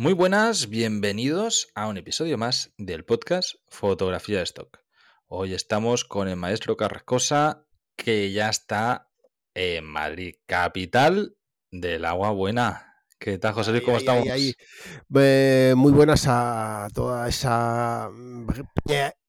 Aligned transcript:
Muy 0.00 0.14
buenas, 0.14 0.70
bienvenidos 0.70 1.68
a 1.74 1.86
un 1.86 1.98
episodio 1.98 2.38
más 2.38 2.72
del 2.78 3.04
podcast 3.04 3.56
Fotografía 3.68 4.38
de 4.38 4.44
Stock. 4.44 4.78
Hoy 5.26 5.52
estamos 5.52 6.06
con 6.06 6.26
el 6.26 6.36
maestro 6.36 6.74
Carrascosa, 6.74 7.66
que 7.96 8.32
ya 8.32 8.48
está 8.48 9.10
en 9.52 9.84
Madrid, 9.84 10.36
capital 10.46 11.36
del 11.70 12.06
agua 12.06 12.30
buena. 12.30 12.94
¿Qué 13.18 13.36
tal, 13.36 13.52
José 13.52 13.72
Luis? 13.72 13.82
¿Cómo 13.84 13.98
estamos? 13.98 14.26
muy 15.76 15.92
buenas 15.92 16.24
a 16.26 16.88
toda 16.94 17.28
esa 17.28 18.08
mm, 18.10 18.46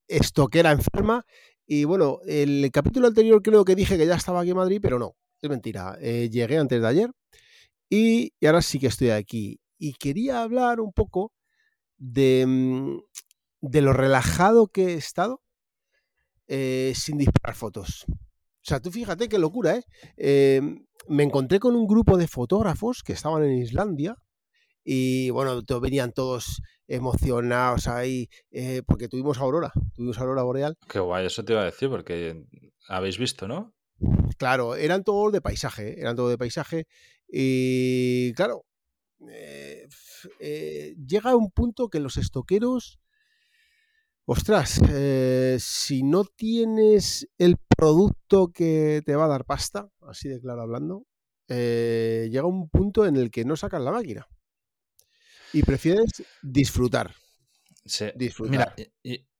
estoquera 0.07 0.71
enferma. 0.71 1.25
Y 1.67 1.83
bueno, 1.83 2.19
el 2.25 2.71
capítulo 2.71 3.07
anterior 3.07 3.41
creo 3.41 3.65
que 3.65 3.75
dije 3.75 3.97
que 3.97 4.07
ya 4.07 4.15
estaba 4.15 4.39
aquí 4.39 4.51
en 4.51 4.55
Madrid, 4.55 4.79
pero 4.81 4.97
no, 4.97 5.17
es 5.41 5.49
mentira. 5.49 5.97
Eh, 5.99 6.29
llegué 6.31 6.57
antes 6.57 6.81
de 6.81 6.87
ayer 6.87 7.11
y, 7.89 8.31
ahora 8.45 8.61
sí 8.61 8.79
que 8.79 8.87
estoy 8.87 9.09
aquí. 9.09 9.59
Y 9.81 9.93
quería 9.93 10.43
hablar 10.43 10.79
un 10.79 10.93
poco 10.93 11.33
de, 11.97 12.45
mm, 12.47 12.99
de 13.61 13.81
lo 13.81 13.93
relajado 13.93 14.67
que 14.67 14.89
he 14.89 14.93
estado 14.93 15.41
eh, 16.47 16.93
sin 16.95 17.17
disparar 17.17 17.55
fotos. 17.55 18.05
O 18.07 18.63
sea, 18.63 18.79
tú 18.79 18.91
fíjate 18.91 19.27
qué 19.27 19.39
locura, 19.39 19.77
¿eh? 19.77 19.83
Em, 20.17 20.85
me 21.07 21.23
encontré 21.23 21.59
con 21.59 21.75
un 21.75 21.87
grupo 21.87 22.15
de 22.15 22.27
fotógrafos 22.27 23.01
que 23.01 23.13
estaban 23.13 23.43
en 23.43 23.57
Islandia 23.57 24.17
y 24.83 25.31
bueno, 25.31 25.63
venían 25.81 26.11
todos 26.11 26.61
emocionados 26.87 27.87
ahí 27.87 28.29
eh, 28.51 28.83
porque 28.85 29.07
tuvimos 29.07 29.39
Aurora, 29.39 29.71
tuvimos 29.95 30.19
Aurora 30.19 30.43
Boreal. 30.43 30.77
Qué 30.87 30.99
guay, 30.99 31.25
eso 31.25 31.43
te 31.43 31.53
iba 31.53 31.63
a 31.63 31.65
decir 31.65 31.89
porque 31.89 32.45
habéis 32.87 33.17
visto, 33.17 33.47
¿no? 33.47 33.73
Claro, 34.37 34.75
eran 34.75 35.03
todos 35.03 35.31
de 35.31 35.41
paisaje, 35.41 35.99
eran 35.99 36.15
todos 36.15 36.29
de 36.29 36.37
paisaje 36.37 36.85
y 37.27 38.31
claro, 38.33 38.65
eh, 39.29 40.95
llega 41.05 41.35
un 41.35 41.51
punto 41.51 41.89
que 41.89 41.99
los 41.99 42.17
estoqueros 42.17 42.99
ostras, 44.25 44.81
eh, 44.89 45.57
si 45.59 46.03
no 46.03 46.23
tienes 46.23 47.27
el 47.37 47.57
producto 47.57 48.51
que 48.51 49.01
te 49.05 49.15
va 49.15 49.25
a 49.25 49.29
dar 49.29 49.45
pasta, 49.45 49.89
así 50.01 50.29
de 50.29 50.39
claro 50.39 50.61
hablando, 50.61 51.05
eh, 51.47 52.29
llega 52.31 52.45
un 52.45 52.69
punto 52.69 53.05
en 53.05 53.17
el 53.17 53.29
que 53.29 53.43
no 53.43 53.55
sacas 53.55 53.81
la 53.81 53.91
máquina. 53.91 54.27
Y 55.53 55.63
prefieres 55.63 56.23
disfrutar. 56.41 57.13
Mira, 58.47 58.73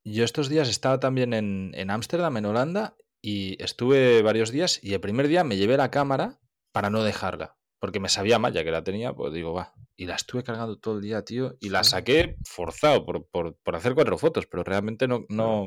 yo 0.03 0.25
estos 0.25 0.49
días 0.49 0.67
estaba 0.67 0.99
también 0.99 1.33
en 1.33 1.89
Ámsterdam, 1.89 2.35
en, 2.35 2.45
Holanda, 2.45 2.97
y 3.21 3.61
estuve 3.63 4.21
varios 4.23 4.51
días 4.51 4.79
y 4.83 4.93
el 4.93 4.99
primer 4.99 5.27
día 5.27 5.43
me 5.43 5.55
llevé 5.55 5.77
la 5.77 5.91
cámara 5.91 6.39
para 6.71 6.89
no 6.89 7.03
dejarla, 7.03 7.57
porque 7.81 7.99
me 7.99 8.09
sabía 8.09 8.37
mal, 8.37 8.53
ya 8.53 8.63
que 8.63 8.69
la 8.69 8.83
tenía, 8.83 9.11
pues 9.11 9.33
digo, 9.33 9.53
va, 9.53 9.73
y 9.95 10.05
la 10.05 10.13
estuve 10.13 10.43
cargando 10.43 10.77
todo 10.77 10.97
el 10.97 11.01
día, 11.01 11.25
tío, 11.25 11.57
y 11.59 11.69
la 11.69 11.83
saqué 11.83 12.38
forzado 12.45 13.03
por, 13.03 13.25
por, 13.27 13.75
hacer 13.75 13.95
cuatro 13.95 14.19
fotos, 14.19 14.45
pero 14.45 14.63
realmente 14.63 15.07
no, 15.07 15.25
no, 15.29 15.65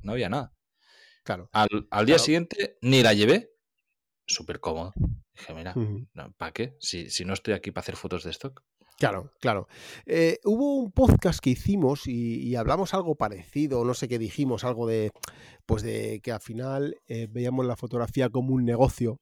no 0.00 0.12
había 0.12 0.28
nada. 0.28 0.54
Claro. 1.24 1.50
Al, 1.52 2.06
día 2.06 2.20
siguiente 2.20 2.78
ni 2.82 3.02
la 3.02 3.14
llevé, 3.14 3.50
súper 4.28 4.60
cómodo. 4.60 4.92
Dije, 5.34 5.54
mira, 5.54 5.74
¿para 6.36 6.52
qué? 6.52 6.76
Si, 6.78 7.10
si, 7.10 7.24
no 7.24 7.34
estoy 7.34 7.54
aquí 7.54 7.72
para 7.72 7.82
hacer 7.82 7.96
fotos 7.96 8.22
de 8.22 8.30
stock. 8.30 8.62
Claro, 8.96 9.32
claro. 9.40 9.66
Eh, 10.06 10.38
hubo 10.44 10.76
un 10.76 10.92
podcast 10.92 11.40
que 11.40 11.50
hicimos 11.50 12.06
y, 12.06 12.54
hablamos 12.54 12.94
algo 12.94 13.16
parecido, 13.16 13.84
no 13.84 13.92
sé 13.92 14.06
qué 14.06 14.20
dijimos, 14.20 14.62
algo 14.62 14.86
de, 14.86 15.10
pues 15.66 15.82
de 15.82 16.20
que 16.22 16.30
al 16.30 16.40
final 16.40 16.96
eh, 17.08 17.26
veíamos 17.28 17.66
la 17.66 17.74
fotografía 17.74 18.30
como 18.30 18.54
un 18.54 18.64
negocio 18.64 19.18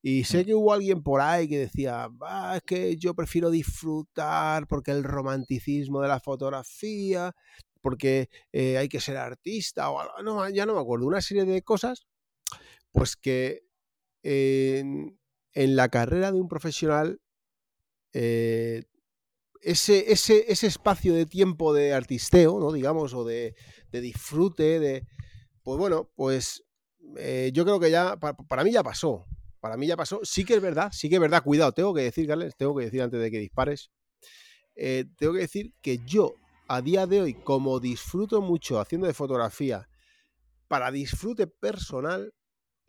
y 0.00 0.24
sé 0.24 0.44
que 0.44 0.54
hubo 0.54 0.72
alguien 0.72 1.02
por 1.02 1.20
ahí 1.20 1.48
que 1.48 1.58
decía, 1.58 2.08
es 2.54 2.62
que 2.62 2.96
yo 2.96 3.14
prefiero 3.14 3.50
disfrutar 3.50 4.66
porque 4.68 4.92
el 4.92 5.02
romanticismo 5.02 6.00
de 6.00 6.08
la 6.08 6.20
fotografía, 6.20 7.34
porque 7.80 8.28
eh, 8.52 8.78
hay 8.78 8.88
que 8.88 9.00
ser 9.00 9.16
artista, 9.16 9.90
o 9.90 10.22
no, 10.22 10.48
ya 10.50 10.66
no 10.66 10.74
me 10.74 10.80
acuerdo, 10.80 11.06
una 11.06 11.20
serie 11.20 11.44
de 11.44 11.62
cosas, 11.62 12.06
pues 12.92 13.16
que 13.16 13.62
en, 14.22 15.16
la 15.54 15.88
carrera 15.88 16.30
de 16.32 16.40
un 16.40 16.48
profesional, 16.48 17.20
eh, 18.12 18.84
ese, 19.62 20.12
ese, 20.12 20.44
ese, 20.50 20.66
espacio 20.68 21.14
de 21.14 21.26
tiempo 21.26 21.74
de 21.74 21.92
artisteo, 21.92 22.60
¿no? 22.60 22.72
digamos, 22.72 23.14
o 23.14 23.24
de, 23.24 23.54
disfrute, 23.90 24.78
de, 24.78 25.06
pues 25.62 25.78
bueno, 25.78 26.10
pues 26.14 26.64
eh, 27.16 27.50
yo 27.52 27.64
creo 27.64 27.80
que 27.80 27.90
ya, 27.90 28.16
para 28.16 28.64
mí 28.64 28.72
ya 28.72 28.82
pasó. 28.82 29.26
Para 29.60 29.76
mí 29.76 29.86
ya 29.86 29.96
pasó. 29.96 30.20
Sí 30.22 30.44
que 30.44 30.54
es 30.54 30.62
verdad, 30.62 30.90
sí 30.92 31.08
que 31.08 31.16
es 31.16 31.20
verdad. 31.20 31.42
Cuidado, 31.42 31.72
tengo 31.72 31.94
que 31.94 32.02
decir, 32.02 32.26
Carles, 32.26 32.56
tengo 32.56 32.76
que 32.76 32.84
decir 32.84 33.02
antes 33.02 33.20
de 33.20 33.30
que 33.30 33.38
dispares. 33.38 33.90
Eh, 34.76 35.06
tengo 35.16 35.32
que 35.32 35.40
decir 35.40 35.72
que 35.82 35.98
yo, 36.06 36.34
a 36.68 36.80
día 36.80 37.06
de 37.06 37.20
hoy, 37.20 37.34
como 37.34 37.80
disfruto 37.80 38.40
mucho 38.40 38.80
haciendo 38.80 39.06
de 39.06 39.14
fotografía, 39.14 39.88
para 40.68 40.90
disfrute 40.90 41.46
personal, 41.46 42.32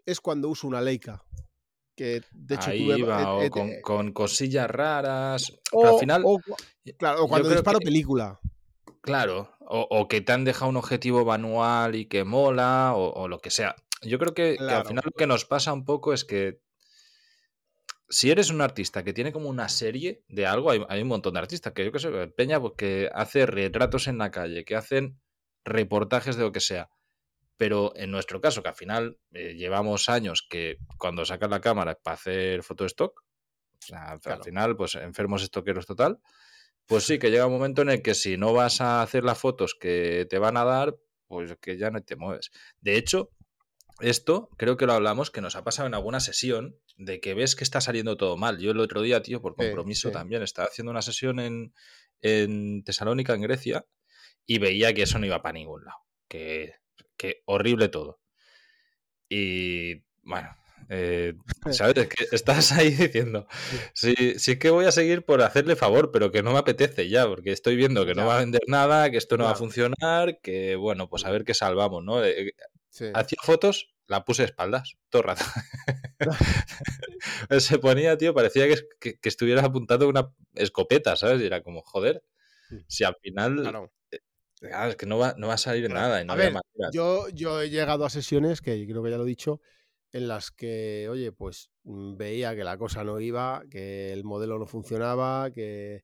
es 0.05 0.21
cuando 0.21 0.49
uso 0.49 0.67
una 0.67 0.81
Leica. 0.81 1.23
Que 1.95 2.21
de 2.31 2.55
hecho 2.55 2.71
tuve, 2.71 3.81
con, 3.81 4.13
cosillas 4.13 4.69
raras. 4.69 5.51
al 5.73 5.99
final. 5.99 6.23
claro, 6.97 7.25
o 7.25 7.27
cuando 7.27 7.49
disparo 7.49 7.79
película. 7.79 8.39
Claro, 9.01 9.55
o, 9.59 10.07
que 10.07 10.21
te 10.21 10.31
han 10.31 10.45
dejado 10.45 10.69
un 10.69 10.77
objetivo 10.77 11.25
manual 11.25 11.95
y 11.95 12.05
que 12.05 12.23
mola, 12.23 12.93
o 12.95 13.27
lo 13.27 13.39
que 13.39 13.49
sea. 13.49 13.75
Yo 14.01 14.19
creo 14.19 14.33
que, 14.33 14.57
al 14.59 14.85
final 14.85 15.03
lo 15.05 15.11
que 15.11 15.27
nos 15.27 15.45
pasa 15.45 15.73
un 15.73 15.85
poco 15.85 16.13
es 16.13 16.23
que 16.25 16.61
si 18.09 18.31
eres 18.31 18.49
un 18.49 18.61
artista 18.61 19.03
que 19.03 19.13
tiene 19.13 19.31
como 19.31 19.49
una 19.49 19.69
serie 19.69 20.23
de 20.27 20.47
algo, 20.47 20.71
hay, 20.71 21.01
un 21.01 21.07
montón 21.07 21.33
de 21.33 21.39
artistas 21.39 21.73
que 21.73 21.85
yo 21.85 21.91
que 21.91 21.99
sé, 21.99 22.09
Peña, 22.29 22.59
pues 22.59 22.73
que 22.77 23.09
hace 23.13 23.45
retratos 23.45 24.07
en 24.07 24.17
la 24.17 24.31
calle, 24.31 24.65
que 24.65 24.75
hacen 24.75 25.19
reportajes 25.63 26.35
de 26.35 26.43
lo 26.43 26.51
que 26.51 26.59
sea. 26.59 26.89
Pero 27.57 27.93
en 27.95 28.09
nuestro 28.09 28.41
caso, 28.41 28.63
que 28.63 28.69
al 28.69 28.75
final 28.75 29.19
eh, 29.31 29.53
llevamos 29.55 30.09
años 30.09 30.47
que 30.49 30.77
cuando 30.97 31.25
sacas 31.25 31.49
la 31.49 31.61
cámara 31.61 31.99
para 32.01 32.15
hacer 32.15 32.63
fotostock, 32.63 33.21
o 33.21 33.81
sea, 33.81 34.17
al 34.23 34.43
final, 34.43 34.75
pues 34.75 34.95
enfermos 34.95 35.43
estoqueros 35.43 35.85
total, 35.85 36.19
pues 36.87 37.03
sí 37.03 37.19
que 37.19 37.29
llega 37.29 37.45
un 37.45 37.53
momento 37.53 37.81
en 37.81 37.89
el 37.89 38.01
que 38.01 38.15
si 38.15 38.37
no 38.37 38.53
vas 38.53 38.81
a 38.81 39.01
hacer 39.01 39.23
las 39.23 39.37
fotos 39.37 39.75
que 39.79 40.25
te 40.29 40.39
van 40.39 40.57
a 40.57 40.63
dar, 40.63 40.95
pues 41.27 41.55
que 41.61 41.77
ya 41.77 41.91
no 41.91 42.01
te 42.01 42.15
mueves. 42.15 42.49
De 42.81 42.97
hecho, 42.97 43.31
esto 44.01 44.49
creo 44.57 44.77
que 44.77 44.85
lo 44.85 44.93
hablamos, 44.93 45.31
que 45.31 45.41
nos 45.41 45.55
ha 45.55 45.63
pasado 45.63 45.87
en 45.87 45.93
alguna 45.93 46.19
sesión, 46.19 46.79
de 46.97 47.19
que 47.19 47.33
ves 47.33 47.55
que 47.55 47.63
está 47.63 47.81
saliendo 47.81 48.17
todo 48.17 48.37
mal. 48.37 48.59
Yo 48.59 48.71
el 48.71 48.79
otro 48.79 49.01
día, 49.01 49.21
tío, 49.21 49.41
por 49.41 49.55
compromiso 49.55 50.11
también, 50.11 50.41
estaba 50.41 50.67
haciendo 50.67 50.91
una 50.91 51.01
sesión 51.01 51.39
en, 51.39 51.73
en, 52.21 52.83
Tesalónica, 52.83 53.33
en 53.33 53.41
Grecia, 53.41 53.85
y 54.45 54.59
veía 54.59 54.93
que 54.93 55.03
eso 55.03 55.19
no 55.19 55.25
iba 55.25 55.41
para 55.41 55.53
ningún 55.53 55.85
lado. 55.85 55.99
Que, 56.27 56.75
que 57.17 57.41
horrible 57.45 57.89
todo. 57.89 58.19
Y 59.29 60.03
bueno, 60.23 60.55
eh, 60.89 61.35
¿sabes? 61.71 62.07
que 62.07 62.25
estás 62.31 62.71
ahí 62.71 62.91
diciendo, 62.91 63.47
sí, 63.93 64.15
sí 64.37 64.57
que 64.57 64.71
voy 64.71 64.85
a 64.85 64.91
seguir 64.91 65.23
por 65.23 65.41
hacerle 65.41 65.75
favor, 65.75 66.11
pero 66.11 66.31
que 66.31 66.41
no 66.41 66.51
me 66.51 66.59
apetece 66.59 67.09
ya, 67.09 67.27
porque 67.27 67.51
estoy 67.51 67.75
viendo 67.75 68.05
que 68.05 68.15
no 68.15 68.25
va 68.25 68.37
a 68.37 68.39
vender 68.39 68.61
nada, 68.67 69.11
que 69.11 69.17
esto 69.17 69.37
no 69.37 69.43
va 69.43 69.51
a 69.51 69.55
funcionar, 69.55 70.39
que 70.41 70.75
bueno, 70.75 71.09
pues 71.09 71.25
a 71.25 71.31
ver 71.31 71.43
qué 71.43 71.53
salvamos, 71.53 72.03
¿no? 72.03 72.23
Eh, 72.23 72.53
Hacía 73.13 73.37
fotos, 73.43 73.93
la 74.07 74.25
puse 74.25 74.43
espaldas, 74.43 74.97
todo 75.09 75.21
el 75.21 75.27
rato. 75.27 75.45
Se 77.59 77.79
ponía, 77.79 78.17
tío, 78.17 78.33
parecía 78.33 78.67
que, 78.67 79.19
que, 79.19 79.29
estuvieras 79.29 79.63
apuntando 79.63 80.07
una 80.07 80.33
escopeta, 80.55 81.15
¿sabes? 81.15 81.41
Y 81.41 81.45
era 81.45 81.61
como, 81.61 81.81
joder, 81.83 82.23
mm. 82.69 82.77
si 82.87 83.03
al 83.03 83.15
final... 83.21 83.61
Claro. 83.61 83.93
Eh, 84.11 84.19
es 84.89 84.95
que 84.97 85.05
no 85.05 85.17
va, 85.17 85.35
no 85.37 85.47
va 85.47 85.53
a 85.53 85.57
salir 85.57 85.89
nada. 85.89 86.17
a 86.27 86.35
ver, 86.35 86.53
yo, 86.91 87.29
yo 87.29 87.61
he 87.61 87.69
llegado 87.69 88.03
a 88.03 88.09
sesiones, 88.09 88.61
que 88.61 88.85
creo 88.85 89.01
que 89.01 89.11
ya 89.11 89.17
lo 89.17 89.23
he 89.23 89.27
dicho, 89.27 89.61
en 90.11 90.27
las 90.27 90.51
que, 90.51 91.07
oye, 91.09 91.31
pues 91.31 91.69
mm, 91.83 92.17
veía 92.17 92.55
que 92.55 92.63
la 92.63 92.77
cosa 92.77 93.03
no 93.03 93.19
iba, 93.19 93.63
que 93.69 94.11
el 94.11 94.23
modelo 94.25 94.59
no 94.59 94.65
funcionaba, 94.65 95.51
que, 95.51 96.03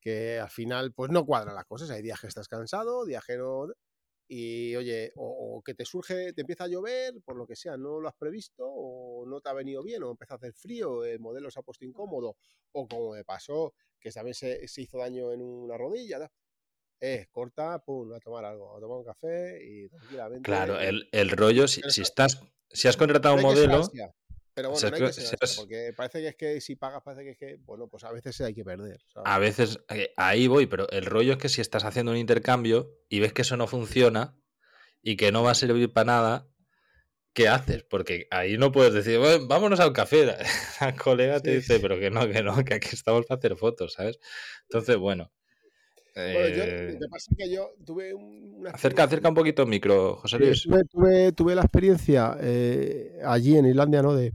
que 0.00 0.38
al 0.38 0.50
final, 0.50 0.92
pues 0.92 1.10
no 1.10 1.24
cuadran 1.24 1.54
las 1.54 1.64
cosas. 1.64 1.88
Hay 1.90 2.02
días 2.02 2.20
que 2.20 2.26
estás 2.26 2.48
cansado, 2.48 3.06
días 3.06 3.24
que 3.24 3.38
no 3.38 3.68
y 4.36 4.74
oye, 4.74 5.12
o, 5.14 5.62
que 5.64 5.74
te 5.74 5.84
surge, 5.84 6.32
te 6.32 6.40
empieza 6.40 6.64
a 6.64 6.66
llover, 6.66 7.14
por 7.24 7.36
lo 7.36 7.46
que 7.46 7.54
sea, 7.54 7.76
no 7.76 8.00
lo 8.00 8.08
has 8.08 8.16
previsto, 8.16 8.64
o 8.66 9.24
no 9.26 9.40
te 9.40 9.48
ha 9.48 9.52
venido 9.52 9.80
bien, 9.80 10.02
o 10.02 10.10
empieza 10.10 10.34
a 10.34 10.36
hacer 10.38 10.52
frío, 10.52 11.04
el 11.04 11.20
modelo 11.20 11.52
se 11.52 11.60
ha 11.60 11.62
puesto 11.62 11.84
incómodo, 11.84 12.36
o 12.72 12.88
como 12.88 13.12
me 13.12 13.22
pasó, 13.22 13.74
que 14.00 14.10
sabes 14.10 14.38
se, 14.38 14.66
se 14.66 14.82
hizo 14.82 14.98
daño 14.98 15.30
en 15.30 15.40
una 15.40 15.78
rodilla, 15.78 16.28
eh, 17.00 17.28
corta, 17.30 17.78
pum, 17.78 18.12
a 18.12 18.18
tomar 18.18 18.44
algo, 18.44 18.76
a 18.76 18.80
tomar 18.80 18.98
un 18.98 19.04
café 19.04 19.60
y 19.64 19.88
tranquilamente. 19.88 20.42
Claro, 20.42 20.80
el, 20.80 21.08
el 21.12 21.30
rollo, 21.30 21.68
si, 21.68 21.80
si, 21.88 22.02
estás, 22.02 22.40
si 22.70 22.88
has 22.88 22.96
contratado 22.96 23.36
un 23.36 23.42
modelo. 23.42 23.82
Pero 24.54 24.70
bueno, 24.70 24.88
no 24.88 24.96
hay 24.96 25.02
que 25.02 25.12
ser 25.12 25.38
porque 25.56 25.92
parece 25.96 26.20
que 26.20 26.28
es 26.28 26.36
que 26.36 26.60
si 26.60 26.76
pagas, 26.76 27.02
parece 27.02 27.24
que 27.24 27.30
es 27.30 27.36
que, 27.36 27.56
bueno, 27.64 27.88
pues 27.88 28.04
a 28.04 28.12
veces 28.12 28.40
hay 28.40 28.54
que 28.54 28.64
perder. 28.64 29.00
A 29.24 29.38
veces, 29.38 29.80
eh, 29.88 30.12
ahí 30.16 30.46
voy, 30.46 30.66
pero 30.66 30.88
el 30.90 31.06
rollo 31.06 31.32
es 31.32 31.38
que 31.38 31.48
si 31.48 31.60
estás 31.60 31.84
haciendo 31.84 32.12
un 32.12 32.18
intercambio 32.18 32.96
y 33.08 33.18
ves 33.18 33.32
que 33.32 33.42
eso 33.42 33.56
no 33.56 33.66
funciona 33.66 34.36
y 35.02 35.16
que 35.16 35.32
no 35.32 35.42
va 35.42 35.50
a 35.50 35.56
servir 35.56 35.92
para 35.92 36.06
nada, 36.06 36.48
¿qué 37.32 37.48
haces? 37.48 37.82
Porque 37.82 38.28
ahí 38.30 38.56
no 38.56 38.70
puedes 38.70 38.94
decir, 38.94 39.18
bueno, 39.18 39.46
vámonos 39.48 39.80
al 39.80 39.92
café. 39.92 40.24
La 40.80 40.94
colega 40.94 41.40
te 41.40 41.56
dice, 41.56 41.80
pero 41.80 41.98
que 41.98 42.10
no, 42.10 42.28
que 42.28 42.42
no, 42.44 42.64
que 42.64 42.74
aquí 42.74 42.90
estamos 42.92 43.26
para 43.26 43.38
hacer 43.38 43.56
fotos, 43.56 43.94
¿sabes? 43.94 44.20
Entonces, 44.68 44.96
bueno. 44.96 45.32
Bueno, 46.14 46.48
yo, 46.48 46.64
te 46.64 47.08
pasa 47.10 47.32
que 47.36 47.52
yo 47.52 47.70
tuve 47.84 48.14
una 48.14 48.70
acerca, 48.70 49.04
acerca 49.04 49.28
un 49.28 49.34
poquito 49.34 49.62
el 49.62 49.68
micro, 49.68 50.16
José 50.16 50.38
Luis. 50.38 50.62
tuve, 50.90 51.32
tuve, 51.32 51.54
la 51.54 51.62
experiencia 51.62 52.36
allí 53.24 53.56
en 53.56 53.66
Islandia, 53.66 54.00
¿no? 54.02 54.14
De, 54.14 54.32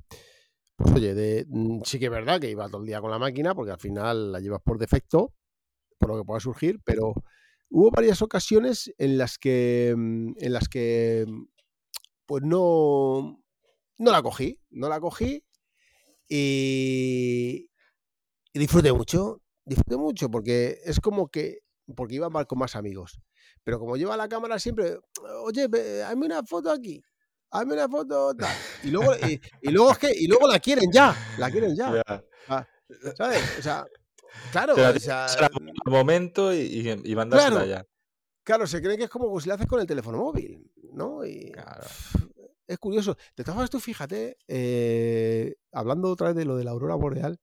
pues 0.79 0.95
oye, 0.95 1.13
de, 1.13 1.45
mm, 1.49 1.81
sí 1.83 1.99
que 1.99 2.05
es 2.05 2.11
verdad 2.11 2.39
que 2.39 2.49
iba 2.49 2.67
todo 2.69 2.81
el 2.81 2.87
día 2.87 3.01
con 3.01 3.11
la 3.11 3.19
máquina, 3.19 3.53
porque 3.53 3.71
al 3.71 3.79
final 3.79 4.31
la 4.31 4.39
llevas 4.39 4.61
por 4.61 4.77
defecto, 4.77 5.33
por 5.97 6.09
lo 6.09 6.17
que 6.17 6.25
pueda 6.25 6.39
surgir, 6.39 6.79
pero 6.85 7.13
hubo 7.69 7.91
varias 7.91 8.21
ocasiones 8.21 8.93
en 8.97 9.17
las 9.17 9.37
que, 9.37 9.93
mm, 9.97 10.31
en 10.37 10.53
las 10.53 10.69
que 10.69 11.25
mm, 11.27 11.43
pues 12.25 12.43
no, 12.43 13.43
no 13.97 14.11
la 14.11 14.21
cogí, 14.21 14.59
no 14.69 14.87
la 14.87 14.99
cogí 15.01 15.43
y, 16.29 17.69
disfruté 18.53 18.93
mucho, 18.93 19.41
disfruté 19.65 19.97
mucho 19.97 20.29
porque 20.29 20.79
es 20.85 20.99
como 21.01 21.29
que, 21.29 21.59
porque 21.95 22.15
iba 22.15 22.29
mal 22.29 22.47
con 22.47 22.59
más 22.59 22.75
amigos, 22.75 23.19
pero 23.63 23.79
como 23.79 23.97
lleva 23.97 24.17
la 24.17 24.29
cámara 24.29 24.59
siempre, 24.59 24.97
oye, 25.43 25.69
hazme 26.03 26.25
una 26.25 26.43
foto 26.43 26.71
aquí, 26.71 27.01
hazme 27.51 27.73
una 27.73 27.87
foto 27.87 28.35
tal. 28.35 28.55
Y 28.83 28.91
luego, 28.91 29.13
y, 29.61 29.71
luego 29.71 29.91
es 29.91 29.97
que, 29.97 30.11
y 30.13 30.27
luego 30.27 30.47
la 30.47 30.59
quieren 30.59 30.91
ya, 30.91 31.15
la 31.37 31.49
quieren 31.51 31.75
ya. 31.75 32.01
Ah, 32.47 32.67
¿Sabes? 33.15 33.59
O 33.59 33.61
sea, 33.61 33.85
Claro, 34.51 34.73
o 34.73 34.99
sea, 34.99 35.27
momento 35.85 36.53
y, 36.53 36.89
y, 37.03 37.15
mandársela 37.15 37.63
claro, 37.65 37.87
Claro, 38.43 38.67
se 38.67 38.81
cree 38.81 38.97
que 38.97 39.03
es 39.03 39.09
como 39.09 39.39
si 39.39 39.47
lo 39.47 39.55
haces 39.55 39.67
con 39.67 39.79
el 39.79 39.87
teléfono 39.87 40.17
móvil, 40.17 40.71
¿no? 40.93 41.25
Y 41.25 41.51
es 42.65 42.77
curioso. 42.79 43.15
De 43.35 43.43
todas 43.43 43.55
formas, 43.55 43.69
tú 43.69 43.79
fíjate, 43.79 44.37
eh, 44.47 45.55
hablando 45.71 46.09
otra 46.09 46.29
vez 46.29 46.35
de 46.37 46.45
lo 46.45 46.55
de 46.55 46.63
la 46.63 46.71
aurora 46.71 46.95
boreal, 46.95 47.39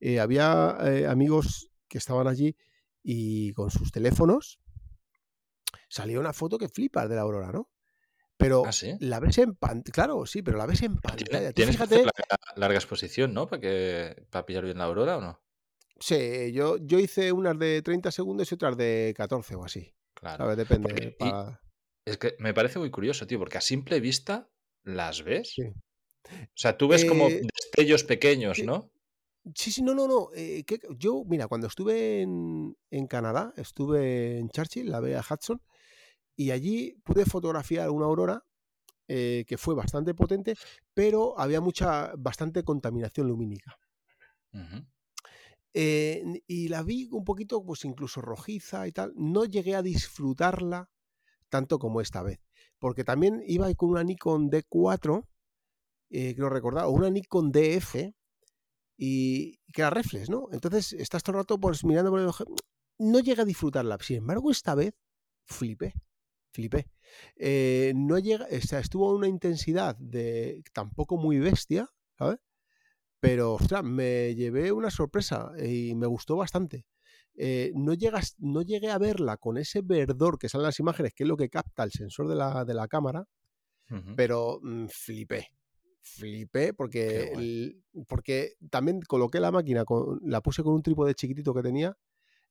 eh, 0.00 0.18
había 0.18 0.76
eh, 0.80 1.06
amigos 1.06 1.70
que 1.88 1.98
estaban 1.98 2.26
allí 2.26 2.56
y 3.02 3.52
con 3.52 3.70
sus 3.70 3.90
teléfonos 3.90 4.60
salió 5.88 6.20
una 6.20 6.32
foto 6.32 6.58
que 6.58 6.68
flipas 6.68 7.08
de 7.08 7.16
la 7.16 7.22
aurora, 7.22 7.52
¿no? 7.52 7.70
Pero 8.36 8.64
¿Ah, 8.66 8.72
sí? 8.72 8.94
la 8.98 9.20
ves 9.20 9.38
en 9.38 9.54
pantalla. 9.54 9.92
Claro, 9.92 10.26
sí, 10.26 10.42
pero 10.42 10.58
la 10.58 10.66
ves 10.66 10.82
en 10.82 10.96
pantalla. 10.96 11.52
Tienes 11.52 11.76
fíjate... 11.76 12.04
larga 12.56 12.76
exposición, 12.76 13.32
¿no? 13.34 13.46
Para 13.46 13.60
que 13.60 14.26
para 14.30 14.46
pillar 14.46 14.64
bien 14.64 14.78
la 14.78 14.84
aurora 14.84 15.18
o 15.18 15.20
no. 15.20 15.40
Sí, 16.00 16.50
yo, 16.52 16.78
yo 16.78 16.98
hice 16.98 17.30
unas 17.30 17.56
de 17.58 17.82
30 17.82 18.10
segundos 18.10 18.50
y 18.50 18.54
otras 18.54 18.76
de 18.76 19.14
14 19.16 19.54
o 19.54 19.64
así. 19.64 19.94
Claro. 20.14 20.56
Depende. 20.56 21.16
Es 22.04 22.18
que 22.18 22.34
me 22.38 22.52
parece 22.52 22.80
muy 22.80 22.90
curioso, 22.90 23.26
tío, 23.26 23.38
porque 23.38 23.58
a 23.58 23.60
simple 23.60 24.00
vista 24.00 24.48
las 24.82 25.22
ves. 25.22 25.52
Sí. 25.54 25.62
O 25.62 26.56
sea, 26.56 26.76
tú 26.76 26.88
ves 26.88 27.04
como 27.04 27.28
eh, 27.28 27.42
destellos 27.42 28.02
pequeños, 28.04 28.62
¿no? 28.64 28.90
Sí, 29.54 29.72
sí, 29.72 29.82
no, 29.82 29.94
no, 29.94 30.06
no. 30.06 30.28
Eh, 30.34 30.64
yo, 30.96 31.24
mira, 31.26 31.48
cuando 31.48 31.66
estuve 31.66 32.22
en, 32.22 32.76
en, 32.90 33.06
Canadá, 33.06 33.52
estuve 33.56 34.38
en 34.38 34.48
Churchill, 34.50 34.90
la 34.90 35.00
vea 35.00 35.24
Hudson, 35.28 35.60
y 36.36 36.52
allí 36.52 36.94
pude 37.04 37.24
fotografiar 37.24 37.90
una 37.90 38.06
aurora 38.06 38.44
eh, 39.08 39.44
que 39.46 39.58
fue 39.58 39.74
bastante 39.74 40.14
potente, 40.14 40.56
pero 40.94 41.38
había 41.38 41.60
mucha, 41.60 42.12
bastante 42.16 42.62
contaminación 42.62 43.28
lumínica. 43.28 43.78
Eh, 45.74 46.22
y 46.46 46.68
la 46.68 46.82
vi 46.82 47.08
un 47.10 47.24
poquito, 47.24 47.64
pues 47.64 47.84
incluso 47.84 48.20
rojiza 48.20 48.86
y 48.86 48.92
tal. 48.92 49.12
No 49.16 49.44
llegué 49.44 49.74
a 49.74 49.82
disfrutarla 49.82 50.88
tanto 51.48 51.78
como 51.78 52.00
esta 52.00 52.22
vez. 52.22 52.40
Porque 52.78 53.04
también 53.04 53.42
iba 53.46 53.72
con 53.74 53.90
una 53.90 54.04
Nikon 54.04 54.50
D4, 54.50 55.26
eh, 56.10 56.34
creo 56.34 56.48
recordar, 56.48 56.86
o 56.86 56.90
una 56.90 57.10
Nikon 57.10 57.52
DF, 57.52 58.14
y 58.96 59.58
que 59.72 59.82
era 59.82 59.90
reflex, 59.90 60.30
¿no? 60.30 60.48
Entonces 60.52 60.92
estás 60.92 61.22
todo 61.22 61.36
el 61.36 61.42
rato 61.42 61.58
pues, 61.58 61.84
mirando 61.84 62.10
por 62.10 62.20
el 62.20 62.26
ojo. 62.26 62.44
No 62.98 63.20
llegué 63.20 63.42
a 63.42 63.44
disfrutarla. 63.44 63.98
Sin 64.00 64.18
embargo, 64.18 64.50
esta 64.50 64.74
vez 64.74 64.94
flipé. 65.44 65.94
Flipé. 66.52 66.88
Eh, 67.36 67.92
no 67.96 68.18
llega, 68.18 68.46
o 68.50 68.60
sea, 68.60 68.78
estuvo 68.78 69.10
a 69.10 69.14
una 69.14 69.28
intensidad 69.28 69.96
de 69.96 70.62
tampoco 70.72 71.16
muy 71.16 71.38
bestia, 71.38 71.88
¿sabes? 72.18 72.38
Pero, 73.20 73.54
ostras, 73.54 73.84
me 73.84 74.34
llevé 74.34 74.72
una 74.72 74.90
sorpresa 74.90 75.52
y 75.62 75.94
me 75.94 76.06
gustó 76.06 76.36
bastante. 76.36 76.86
Eh, 77.34 77.72
no, 77.74 77.94
llegas, 77.94 78.34
no 78.38 78.62
llegué 78.62 78.90
a 78.90 78.98
verla 78.98 79.36
con 79.36 79.56
ese 79.56 79.80
verdor 79.82 80.38
que 80.38 80.48
sale 80.48 80.62
en 80.62 80.66
las 80.66 80.80
imágenes, 80.80 81.14
que 81.14 81.22
es 81.22 81.28
lo 81.28 81.36
que 81.36 81.48
capta 81.48 81.84
el 81.84 81.92
sensor 81.92 82.28
de 82.28 82.34
la, 82.34 82.64
de 82.64 82.74
la 82.74 82.88
cámara, 82.88 83.24
pero 84.16 84.58
mm, 84.62 84.86
flipé. 84.88 85.48
Flipé 86.02 86.74
porque, 86.74 87.74
porque 88.08 88.54
también 88.70 89.00
coloqué 89.02 89.40
la 89.40 89.52
máquina, 89.52 89.84
la 90.22 90.40
puse 90.40 90.62
con 90.62 90.74
un 90.74 90.82
trípode 90.82 91.14
chiquitito 91.14 91.54
que 91.54 91.62
tenía 91.62 91.96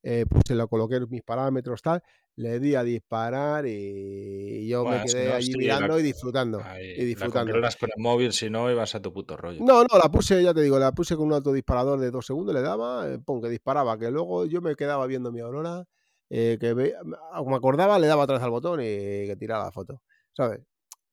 eh, 0.03 0.25
pues 0.27 0.44
se 0.48 0.56
lo 0.56 0.68
coloqué 0.68 1.00
mis 1.07 1.21
parámetros, 1.21 1.81
tal, 1.81 2.01
le 2.36 2.59
di 2.59 2.74
a 2.74 2.83
disparar 2.83 3.65
y 3.68 4.68
yo 4.68 4.83
me 4.83 5.03
quedé 5.03 5.31
allí 5.31 5.53
mirando 5.56 6.00
y 6.00 6.01
disfrutando. 6.01 6.59
y 6.81 7.06
disfrutando. 7.06 7.56
La 7.57 7.69
con 7.71 7.89
el 7.95 8.01
móvil, 8.01 8.33
si 8.33 8.50
no, 8.50 8.71
ibas 8.71 8.95
a 8.95 9.01
tu 9.01 9.13
puto 9.13 9.38
rollo. 9.38 9.63
No, 9.63 9.83
no, 9.83 9.98
la 10.01 10.09
puse, 10.09 10.42
ya 10.42 10.53
te 10.53 10.62
digo, 10.62 10.80
la 10.80 10.92
puse 10.92 11.15
con 11.15 11.27
un 11.27 11.33
autodisparador 11.33 12.00
de 12.00 12.09
dos 12.09 12.25
segundos, 12.25 12.56
le 12.56 12.62
daba, 12.62 13.07
eh, 13.12 13.19
pum, 13.19 13.42
que 13.42 13.50
disparaba, 13.50 13.98
que 14.00 14.09
luego 14.09 14.45
yo 14.45 14.62
me 14.62 14.75
quedaba 14.75 15.06
viendo 15.06 15.31
mi 15.31 15.39
aurora, 15.39 15.86
eh, 16.30 16.57
que 16.59 16.74
me, 16.74 16.94
me 17.03 17.56
acordaba, 17.56 18.00
le 18.00 18.07
daba 18.07 18.24
atrás 18.24 18.42
al 18.42 18.50
botón 18.50 18.81
y 18.81 18.86
que 18.86 19.36
tiraba 19.38 19.65
la 19.65 19.71
foto, 19.71 20.01
¿sabes? 20.36 20.62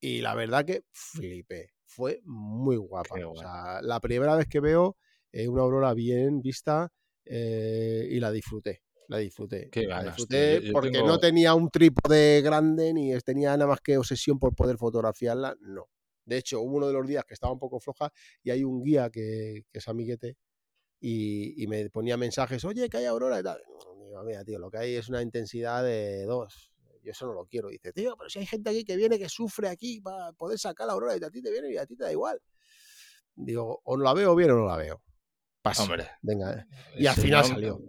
Y 0.01 0.23
la 0.23 0.35
verdad 0.35 0.65
que 0.65 0.85
flipé, 0.93 1.73
fue 1.89 2.21
muy 2.25 2.77
guapa. 2.77 3.17
O 3.27 3.35
sea, 3.35 3.83
la 3.83 3.99
primera 3.99 4.37
vez 4.37 4.47
que 4.47 4.61
veo 4.61 4.97
una 5.33 5.63
aurora 5.63 5.95
bien 5.95 6.41
vista, 6.41 6.93
eh, 7.25 8.07
y 8.11 8.21
la 8.21 8.31
disfruté. 8.31 8.83
La 9.09 9.19
disfruté. 9.19 9.71
la 9.87 10.03
disfruté 10.03 10.71
porque 10.73 11.03
no 11.03 11.19
tenía 11.19 11.55
un 11.55 11.71
trípode 11.71 12.43
grande 12.43 12.93
ni 12.93 13.17
tenía 13.21 13.57
nada 13.57 13.67
más 13.67 13.81
que 13.81 13.97
obsesión 13.97 14.39
por 14.39 14.55
poder 14.55 14.77
fotografiarla. 14.77 15.57
No. 15.61 15.89
De 16.25 16.37
hecho, 16.37 16.61
hubo 16.61 16.77
uno 16.77 16.89
de 16.89 16.93
los 16.93 17.07
días 17.07 17.25
que 17.25 17.33
estaba 17.33 17.53
un 17.53 17.59
poco 17.59 17.81
floja 17.81 18.13
y 18.43 18.51
hay 18.51 18.65
un 18.65 18.83
guía 18.83 19.09
que, 19.09 19.65
es 19.73 19.89
amiguete 19.89 20.37
y, 21.01 21.67
me 21.69 21.89
ponía 21.89 22.19
mensajes, 22.19 22.65
oye, 22.65 22.89
que 22.91 22.99
hay 22.99 23.07
aurora 23.07 23.41
y 23.41 23.43
tal. 23.43 23.63
Digo, 24.05 24.23
mira, 24.25 24.45
tío, 24.45 24.59
lo 24.59 24.71
que 24.71 24.79
hay 24.79 24.95
es 24.95 25.09
una 25.09 25.23
intensidad 25.23 25.83
de 25.83 26.25
dos. 26.25 26.68
Yo 27.09 27.13
eso 27.13 27.27
no 27.27 27.33
lo 27.33 27.47
quiero. 27.47 27.69
Dice, 27.71 27.91
tío, 27.95 28.15
pero 28.19 28.29
si 28.29 28.39
hay 28.39 28.45
gente 28.45 28.69
aquí 28.69 28.85
que 28.85 28.95
viene, 28.95 29.19
que 29.19 29.31
sufre 29.31 29.69
aquí 29.69 29.99
para 30.03 30.33
poder 30.33 30.59
sacar 30.59 30.87
la 30.87 30.93
aurora 30.93 31.17
y 31.17 31.25
a 31.25 31.31
ti 31.31 31.41
te 31.41 31.51
viene 31.51 31.73
y 31.73 31.79
a 31.79 31.87
ti 31.87 31.97
te 31.97 32.05
da 32.05 32.13
igual. 32.13 32.39
Digo, 33.35 33.81
o 33.83 33.97
la 33.97 34.13
veo 34.13 34.35
bien 34.35 34.51
o 34.51 34.57
no 34.57 34.67
la 34.67 34.77
veo. 34.77 35.03
Hombre. 35.79 36.11
Venga. 36.21 36.67
Y 36.99 37.07
al 37.07 37.17
final 37.17 37.45
salió. 37.47 37.81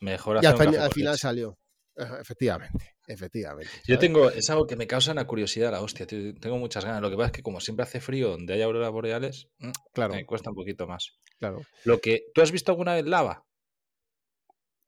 Mejor 0.00 0.42
Y 0.42 0.46
al, 0.46 0.90
final 0.90 1.18
salió. 1.18 1.58
Efectivamente, 1.94 2.96
efectivamente. 3.06 3.70
Yo 3.86 3.98
tengo, 3.98 4.30
es 4.30 4.48
algo 4.48 4.66
que 4.66 4.76
me 4.76 4.86
causa 4.86 5.12
una 5.12 5.26
curiosidad 5.26 5.70
la 5.70 5.82
hostia, 5.82 6.06
tengo 6.06 6.56
muchas 6.56 6.84
ganas. 6.84 7.02
Lo 7.02 7.10
que 7.10 7.16
pasa 7.16 7.26
es 7.26 7.32
que 7.32 7.42
como 7.42 7.60
siempre 7.60 7.84
hace 7.84 8.00
frío 8.00 8.30
donde 8.30 8.54
hay 8.54 8.62
auroras 8.62 8.90
boreales, 8.90 9.48
mm, 9.58 9.70
claro. 9.92 10.14
me 10.14 10.24
cuesta 10.24 10.50
un 10.50 10.56
poquito 10.56 10.86
más. 10.86 11.18
Claro. 11.38 11.60
Lo 11.84 12.00
que, 12.00 12.26
¿Tú 12.34 12.40
has 12.40 12.52
visto 12.52 12.72
alguna 12.72 12.94
vez 12.94 13.04
lava? 13.04 13.45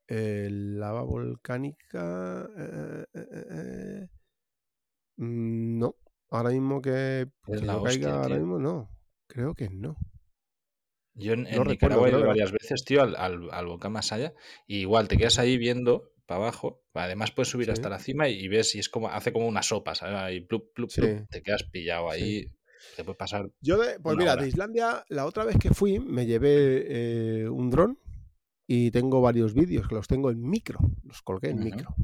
Lava 0.09 1.03
volcánica. 1.03 2.49
Eh, 2.57 3.05
eh, 3.15 3.47
eh, 3.51 4.09
mm, 5.17 5.79
no. 5.79 5.97
Ahora 6.31 6.51
mismo 6.51 6.83
que, 6.83 7.29
caiga, 7.85 8.23
ahora 8.23 8.37
mismo 8.37 8.59
no. 8.59 8.91
Creo 9.27 9.55
que 9.55 9.69
no. 9.71 9.97
Yo 11.15 11.33
en, 11.33 11.45
Nicaragua 11.45 12.07
he 12.07 12.11
ido 12.11 12.25
varias 12.25 12.53
veces, 12.53 12.85
tío, 12.85 13.03
al, 13.03 13.17
al, 13.17 13.67
volcán 13.67 13.93
Masaya, 13.93 14.35
y 14.67 14.79
igual 14.79 15.09
te 15.09 15.17
quedas 15.17 15.39
ahí 15.39 15.59
viendo 15.59 16.13
para 16.27 16.43
abajo. 16.43 16.85
Además 16.95 17.33
puedes 17.33 17.49
subir 17.49 17.71
hasta 17.71 17.89
la 17.89 17.99
cima 17.99 18.29
y, 18.29 18.47
ves 18.47 18.75
y 18.75 18.79
es 18.79 18.89
como, 18.89 19.09
hace 19.09 19.33
como 19.33 19.49
una 19.49 19.63
sopa, 19.63 19.95
¿sabes? 19.95 20.37
Y 20.37 20.41
plup, 20.41 20.73
plup, 20.75 20.91
te 20.91 21.43
quedas 21.43 21.65
pillado 21.65 22.11
ahí. 22.11 22.47
Te 22.95 23.03
puede 23.03 23.17
pasar. 23.17 23.51
Yo, 23.61 23.79
pues 24.03 24.17
mira, 24.17 24.37
de 24.37 24.47
Islandia, 24.47 25.05
la 25.09 25.27
otra 25.27 25.45
vez 25.45 25.57
que 25.59 25.71
fui, 25.71 25.99
me 25.99 26.27
llevé 26.27 27.43
eh, 27.43 27.49
un 27.49 27.71
dron 27.71 27.99
y 28.71 28.91
tengo 28.91 29.23
varios 29.23 29.55
vídeos 29.55 29.89
que 29.89 29.95
los 29.95 30.07
tengo 30.07 30.31
en 30.31 30.43
micro, 30.43 30.79
los 31.03 31.23
colgué 31.23 31.49
en 31.51 31.65
micro. 31.65 31.97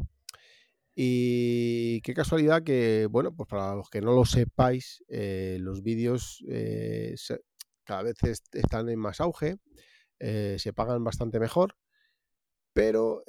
Y 0.97 2.01
qué 2.01 2.15
casualidad 2.15 2.63
que, 2.63 3.07
bueno, 3.11 3.37
pues 3.37 3.47
para 3.49 3.75
los 3.75 3.91
que 3.91 4.01
no 4.01 4.15
lo 4.15 4.25
sepáis, 4.25 5.05
eh, 5.09 5.59
los 5.61 5.83
vídeos 5.83 6.43
eh, 6.49 7.17
cada 7.85 8.03
vez 8.03 8.17
están 8.53 8.89
en 8.89 8.99
más 8.99 9.21
auge, 9.21 9.59
eh, 10.19 10.57
se 10.59 10.73
pagan 10.73 11.05
bastante 11.05 11.39
mejor, 11.39 11.77
pero 12.73 13.23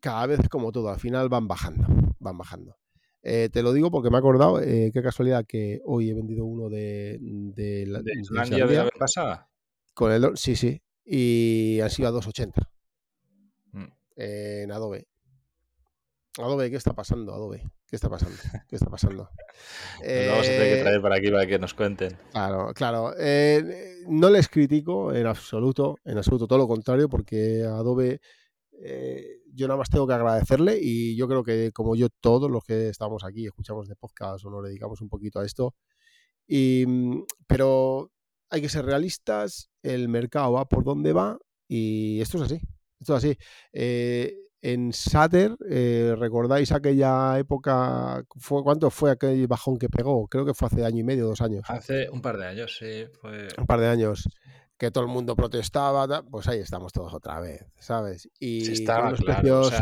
cada 0.00 0.26
vez 0.26 0.48
como 0.50 0.70
todo, 0.70 0.90
al 0.90 1.00
final 1.00 1.30
van 1.30 1.48
bajando, 1.48 1.86
van 2.18 2.36
bajando. 2.36 2.76
Te 3.22 3.62
lo 3.62 3.72
digo 3.72 3.90
porque 3.90 4.10
me 4.10 4.16
he 4.16 4.18
acordado, 4.18 4.58
qué 4.58 5.00
casualidad 5.02 5.46
que 5.46 5.80
hoy 5.86 6.10
he 6.10 6.14
vendido 6.14 6.44
uno 6.44 6.68
de, 6.68 7.18
de, 7.20 7.86
la, 7.86 8.02
¿De 8.02 8.12
Islandia 8.20 8.66
de 8.66 8.74
la 8.74 8.84
vez 8.84 8.92
pasada. 8.98 9.50
Con 9.94 10.12
el, 10.12 10.36
sí, 10.36 10.54
sí, 10.54 10.80
y 11.10 11.80
han 11.80 11.88
sido 11.88 12.08
a 12.08 12.12
280 12.12 12.60
mm. 13.72 13.84
en 14.16 14.72
Adobe. 14.72 15.08
Adobe, 16.36 16.70
¿qué 16.70 16.76
está 16.76 16.92
pasando, 16.92 17.34
Adobe? 17.34 17.62
¿Qué 17.88 17.96
está 17.96 18.10
pasando? 18.10 18.36
¿Qué 18.68 18.76
está 18.76 18.90
pasando? 18.90 19.30
vamos 20.00 20.46
a 20.46 20.50
tener 20.50 20.74
que 20.74 20.80
eh, 20.80 20.82
traer 20.82 21.00
para 21.00 21.16
aquí 21.16 21.30
para 21.30 21.46
que 21.46 21.58
nos 21.58 21.72
cuenten. 21.72 22.16
Claro, 22.30 22.72
claro. 22.74 23.14
Eh, 23.18 24.04
no 24.06 24.28
les 24.28 24.48
critico 24.48 25.14
en 25.14 25.26
absoluto, 25.26 25.96
en 26.04 26.18
absoluto, 26.18 26.46
todo 26.46 26.58
lo 26.58 26.68
contrario, 26.68 27.08
porque 27.08 27.64
Adobe 27.64 28.20
eh, 28.80 29.40
yo 29.54 29.66
nada 29.66 29.78
más 29.78 29.90
tengo 29.90 30.06
que 30.06 30.14
agradecerle 30.14 30.78
y 30.80 31.16
yo 31.16 31.26
creo 31.26 31.42
que 31.42 31.72
como 31.72 31.96
yo 31.96 32.08
todos 32.20 32.50
los 32.50 32.62
que 32.62 32.90
estamos 32.90 33.24
aquí 33.24 33.46
escuchamos 33.46 33.88
de 33.88 33.96
podcast 33.96 34.44
o 34.44 34.50
nos 34.50 34.62
dedicamos 34.62 35.00
un 35.00 35.08
poquito 35.08 35.40
a 35.40 35.46
esto, 35.46 35.74
y, 36.46 36.84
mm, 36.86 37.24
pero 37.46 38.12
hay 38.50 38.62
que 38.62 38.68
ser 38.68 38.84
realistas, 38.84 39.70
el 39.82 40.08
mercado 40.08 40.52
va 40.52 40.68
por 40.68 40.84
donde 40.84 41.12
va 41.12 41.38
y 41.68 42.20
esto 42.20 42.38
es 42.38 42.44
así, 42.44 42.60
esto 43.00 43.16
es 43.16 43.24
así. 43.24 43.38
Eh, 43.72 44.34
en 44.60 44.92
Sater, 44.92 45.56
eh, 45.70 46.14
¿recordáis 46.18 46.72
aquella 46.72 47.38
época? 47.38 48.24
Fue, 48.38 48.62
¿Cuánto 48.64 48.90
fue 48.90 49.12
aquel 49.12 49.46
bajón 49.46 49.78
que 49.78 49.88
pegó? 49.88 50.26
Creo 50.26 50.44
que 50.44 50.54
fue 50.54 50.66
hace 50.66 50.84
año 50.84 50.98
y 50.98 51.04
medio, 51.04 51.26
dos 51.26 51.40
años. 51.40 51.62
Hace 51.68 52.08
un 52.10 52.20
par 52.20 52.38
de 52.38 52.46
años, 52.46 52.76
sí. 52.76 53.06
Fue... 53.20 53.48
Un 53.56 53.66
par 53.66 53.80
de 53.80 53.86
años 53.86 54.28
que 54.76 54.90
todo 54.90 55.04
el 55.04 55.10
mundo 55.10 55.34
protestaba, 55.36 56.22
pues 56.22 56.48
ahí 56.48 56.60
estamos 56.60 56.92
todos 56.92 57.12
otra 57.12 57.40
vez, 57.40 57.66
¿sabes? 57.78 58.28
Y 58.38 58.70
estaba, 58.70 59.10
los 59.10 59.20
precios 59.20 59.72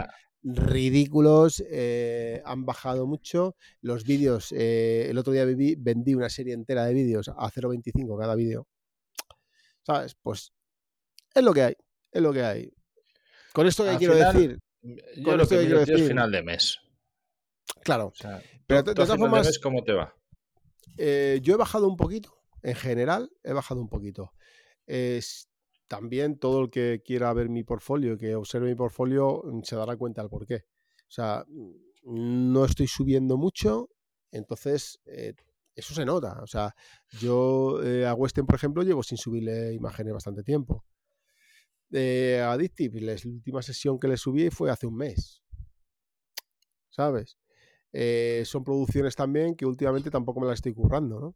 ridículos, 0.46 1.62
eh, 1.68 2.40
han 2.44 2.64
bajado 2.64 3.06
mucho. 3.06 3.56
Los 3.80 4.04
vídeos, 4.04 4.52
eh, 4.52 5.08
el 5.10 5.18
otro 5.18 5.32
día 5.32 5.44
vendí 5.44 6.14
una 6.14 6.28
serie 6.28 6.54
entera 6.54 6.84
de 6.84 6.94
vídeos 6.94 7.28
a 7.28 7.50
0.25 7.50 8.18
cada 8.18 8.34
vídeo. 8.34 8.68
¿Sabes? 9.82 10.16
Pues 10.22 10.52
es 11.34 11.42
lo 11.42 11.52
que 11.52 11.62
hay, 11.62 11.74
es 12.12 12.22
lo 12.22 12.32
que 12.32 12.42
hay. 12.42 12.72
Con 13.52 13.66
esto 13.66 13.84
que 13.84 13.96
quiero 13.96 14.14
decir. 14.14 14.58
Con 15.24 15.40
esto 15.40 15.56
que 15.58 15.64
quiero 15.66 15.80
decir. 15.80 16.06
final 16.06 16.30
de 16.30 16.42
mes. 16.42 16.78
Claro. 17.82 18.12
pero 18.66 18.82
de, 18.82 18.94
todas 18.94 19.18
formas, 19.18 19.58
¿cómo 19.58 19.82
te 19.82 19.92
va? 19.92 20.14
Eh, 20.96 21.40
yo 21.42 21.54
he 21.54 21.56
bajado 21.56 21.88
un 21.88 21.96
poquito. 21.96 22.36
En 22.62 22.74
general, 22.74 23.30
he 23.42 23.52
bajado 23.52 23.80
un 23.80 23.88
poquito. 23.88 24.32
Es, 24.86 25.48
también 25.88 26.38
todo 26.38 26.62
el 26.62 26.70
que 26.70 27.02
quiera 27.04 27.32
ver 27.32 27.48
mi 27.48 27.64
portfolio 27.64 28.14
y 28.14 28.18
que 28.18 28.34
observe 28.34 28.68
mi 28.68 28.74
portfolio 28.74 29.42
mm, 29.44 29.62
se 29.62 29.76
dará 29.76 29.96
cuenta 29.96 30.22
del 30.22 30.30
por 30.30 30.46
qué. 30.46 30.56
O 30.56 31.10
sea, 31.10 31.44
mm, 31.48 32.52
no 32.52 32.64
estoy 32.64 32.86
subiendo 32.86 33.36
mucho, 33.36 33.90
entonces 34.30 35.00
eh, 35.06 35.34
eso 35.74 35.94
se 35.94 36.04
nota. 36.04 36.40
O 36.42 36.46
sea, 36.46 36.74
yo 37.20 37.82
eh, 37.82 38.06
a 38.06 38.14
Western, 38.14 38.46
por 38.46 38.56
ejemplo, 38.56 38.82
llevo 38.82 39.02
sin 39.02 39.18
subirle 39.18 39.72
imágenes 39.74 40.12
bastante 40.14 40.42
tiempo. 40.42 40.84
Eh, 41.92 42.40
a 42.42 42.52
Addictive, 42.52 43.00
la 43.00 43.14
última 43.24 43.62
sesión 43.62 43.98
que 43.98 44.08
le 44.08 44.16
subí 44.16 44.50
fue 44.50 44.70
hace 44.70 44.86
un 44.86 44.96
mes. 44.96 45.42
¿Sabes? 46.90 47.36
son 48.44 48.62
producciones 48.62 49.16
también 49.16 49.54
que 49.56 49.64
últimamente 49.64 50.10
tampoco 50.10 50.40
me 50.40 50.46
las 50.46 50.56
estoy 50.56 50.74
currando, 50.74 51.18
¿no? 51.18 51.34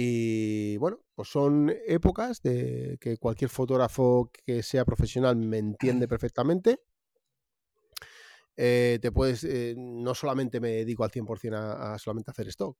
Y 0.00 0.76
bueno, 0.76 1.00
pues 1.16 1.28
son 1.28 1.74
épocas 1.84 2.40
de 2.40 2.98
que 3.00 3.16
cualquier 3.16 3.50
fotógrafo 3.50 4.30
que 4.46 4.62
sea 4.62 4.84
profesional 4.84 5.34
me 5.34 5.58
entiende 5.58 6.06
perfectamente. 6.06 6.84
Eh, 8.56 9.00
te 9.02 9.10
puedes, 9.10 9.42
eh, 9.42 9.74
no 9.76 10.14
solamente 10.14 10.60
me 10.60 10.68
dedico 10.68 11.02
al 11.02 11.10
100% 11.10 11.56
a, 11.56 11.94
a, 11.94 11.98
solamente 11.98 12.30
hacer 12.30 12.46
stock. 12.46 12.78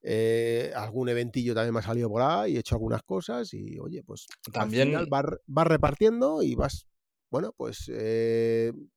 Eh, 0.00 0.72
algún 0.74 1.10
eventillo 1.10 1.54
también 1.54 1.74
me 1.74 1.80
ha 1.80 1.82
salido 1.82 2.08
por 2.08 2.22
ahí, 2.22 2.56
he 2.56 2.60
hecho 2.60 2.74
algunas 2.74 3.02
cosas 3.02 3.52
y 3.52 3.78
oye, 3.78 4.02
pues 4.02 4.26
también 4.50 4.96
al 4.96 5.06
final 5.08 5.36
vas, 5.46 5.66
repartiendo 5.66 6.42
y 6.42 6.54
vas, 6.54 6.86
bueno, 7.30 7.54
pues 7.56 7.90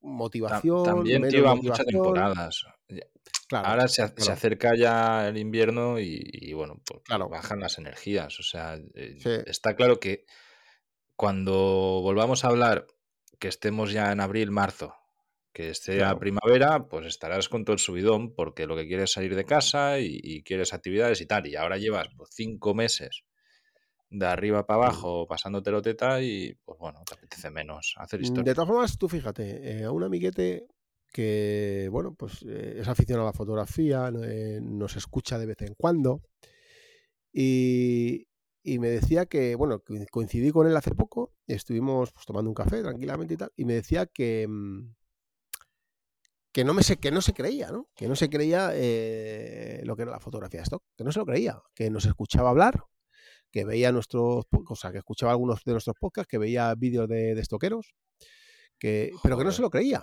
motivación. 0.00 0.84
También 0.84 1.22
lleva 1.30 1.54
muchas 1.54 1.86
temporadas. 1.86 2.64
Ahora 3.50 3.88
se, 3.88 4.02
acerca 4.02 4.74
ya 4.74 5.28
el 5.28 5.36
invierno 5.36 5.98
y, 6.00 6.52
bueno, 6.54 6.80
pues 6.84 7.02
bajan 7.30 7.60
las 7.60 7.78
energías. 7.78 8.38
O 8.40 8.42
sea, 8.42 8.78
eh, 8.94 9.44
está 9.46 9.76
claro 9.76 10.00
que 10.00 10.24
cuando 11.16 12.00
volvamos 12.02 12.44
a 12.44 12.48
hablar, 12.48 12.86
que 13.38 13.48
estemos 13.48 13.92
ya 13.92 14.12
en 14.12 14.20
abril, 14.20 14.50
marzo, 14.50 14.94
que 15.52 15.70
esté 15.70 16.02
a 16.02 16.18
primavera, 16.18 16.88
pues 16.88 17.06
estarás 17.06 17.48
con 17.48 17.64
todo 17.64 17.74
el 17.74 17.80
subidón 17.80 18.34
porque 18.34 18.66
lo 18.66 18.76
que 18.76 18.88
quieres 18.88 19.10
es 19.10 19.12
salir 19.12 19.36
de 19.36 19.44
casa 19.44 20.00
y, 20.00 20.42
quieres 20.42 20.72
actividades 20.72 21.20
y 21.20 21.26
tal. 21.26 21.46
Y 21.46 21.56
ahora 21.56 21.76
llevas 21.76 22.08
pues, 22.16 22.30
cinco 22.32 22.74
meses 22.74 23.24
de 24.14 24.26
arriba 24.26 24.64
para 24.64 24.84
abajo 24.84 25.26
pasándote 25.26 25.70
lo 25.70 25.82
teta 25.82 26.22
y 26.22 26.54
pues 26.64 26.78
bueno, 26.78 27.02
te 27.04 27.14
apetece 27.14 27.50
menos 27.50 27.94
hacer 27.98 28.20
historia. 28.20 28.50
De 28.50 28.54
todas 28.54 28.68
formas, 28.68 28.96
tú 28.96 29.08
fíjate, 29.08 29.80
eh, 29.80 29.84
a 29.84 29.90
un 29.90 30.04
amiguete 30.04 30.68
que, 31.12 31.88
bueno, 31.90 32.14
pues 32.14 32.42
eh, 32.42 32.78
es 32.80 32.88
aficionado 32.88 33.28
a 33.28 33.30
la 33.30 33.36
fotografía, 33.36 34.10
eh, 34.24 34.60
nos 34.60 34.96
escucha 34.96 35.38
de 35.38 35.46
vez 35.46 35.62
en 35.62 35.74
cuando. 35.74 36.22
Y, 37.32 38.26
me 38.64 38.88
decía 38.88 39.26
que, 39.26 39.54
bueno, 39.54 39.82
coincidí 40.10 40.50
con 40.50 40.66
él 40.66 40.76
hace 40.76 40.94
poco, 40.94 41.32
estuvimos 41.46 42.12
pues, 42.12 42.26
tomando 42.26 42.50
un 42.50 42.54
café 42.54 42.82
tranquilamente 42.82 43.34
y 43.34 43.36
tal, 43.36 43.52
y 43.56 43.64
me 43.64 43.74
decía 43.74 44.06
que, 44.06 44.46
mm, 44.48 44.94
que, 46.52 46.64
no, 46.64 46.74
me 46.74 46.82
se, 46.82 46.96
que 46.96 47.12
no 47.12 47.20
se 47.20 47.34
creía, 47.34 47.70
¿no? 47.70 47.88
Que 47.94 48.08
no 48.08 48.16
se 48.16 48.30
creía 48.30 48.70
eh, 48.74 49.82
lo 49.84 49.96
que 49.96 50.02
era 50.02 50.12
la 50.12 50.20
fotografía 50.20 50.60
de 50.60 50.64
stock, 50.64 50.82
que 50.96 51.04
no 51.04 51.12
se 51.12 51.18
lo 51.18 51.26
creía, 51.26 51.60
que 51.74 51.90
nos 51.90 52.06
escuchaba 52.06 52.50
hablar, 52.50 52.84
que 53.54 53.64
veía 53.64 53.92
nuestros, 53.92 54.46
o 54.50 54.74
sea, 54.74 54.90
que 54.90 54.98
escuchaba 54.98 55.30
algunos 55.30 55.62
de 55.62 55.70
nuestros 55.70 55.94
podcasts, 55.96 56.28
que 56.28 56.38
veía 56.38 56.74
vídeos 56.74 57.08
de, 57.08 57.36
de 57.36 57.40
estoqueros, 57.40 57.94
que, 58.80 59.12
pero 59.22 59.38
que 59.38 59.44
no 59.44 59.52
se 59.52 59.62
lo 59.62 59.70
creía. 59.70 60.02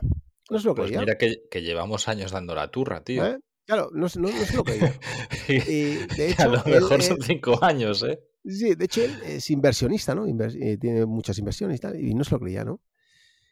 No 0.50 0.58
se 0.58 0.67
lo 0.67 0.74
pues 0.74 0.89
Mira 0.89 1.17
que, 1.17 1.62
llevamos 1.62 2.08
años 2.08 2.31
dando 2.31 2.55
la 2.55 2.72
turra, 2.72 3.03
tío. 3.03 3.25
¿Eh? 3.25 3.39
Claro, 3.65 3.89
no, 3.91 4.08
no, 4.15 4.29
no 4.29 4.46
se 4.46 4.55
lo 4.55 4.63
creía. 4.63 4.98
y, 5.50 5.96
de 6.15 6.29
hecho, 6.29 6.43
a 6.43 6.48
lo 6.48 6.63
mejor 6.63 7.03
son 7.03 7.22
cinco 7.22 7.62
años, 7.62 8.03
¿eh? 8.03 8.22
Sí, 8.46 8.74
de 8.75 8.86
hecho 8.86 9.03
él 9.03 9.20
es 9.25 9.50
inversionista, 9.50 10.15
¿no? 10.15 10.25
Eh, 10.27 10.77
tiene 10.77 11.05
muchas 11.05 11.38
inversiones 11.38 11.75
y 11.75 11.81
tal, 11.81 12.00
y 12.00 12.13
no 12.13 12.24
se 12.24 12.31
lo 12.31 12.39
creía, 12.39 12.63
¿no? 12.63 12.81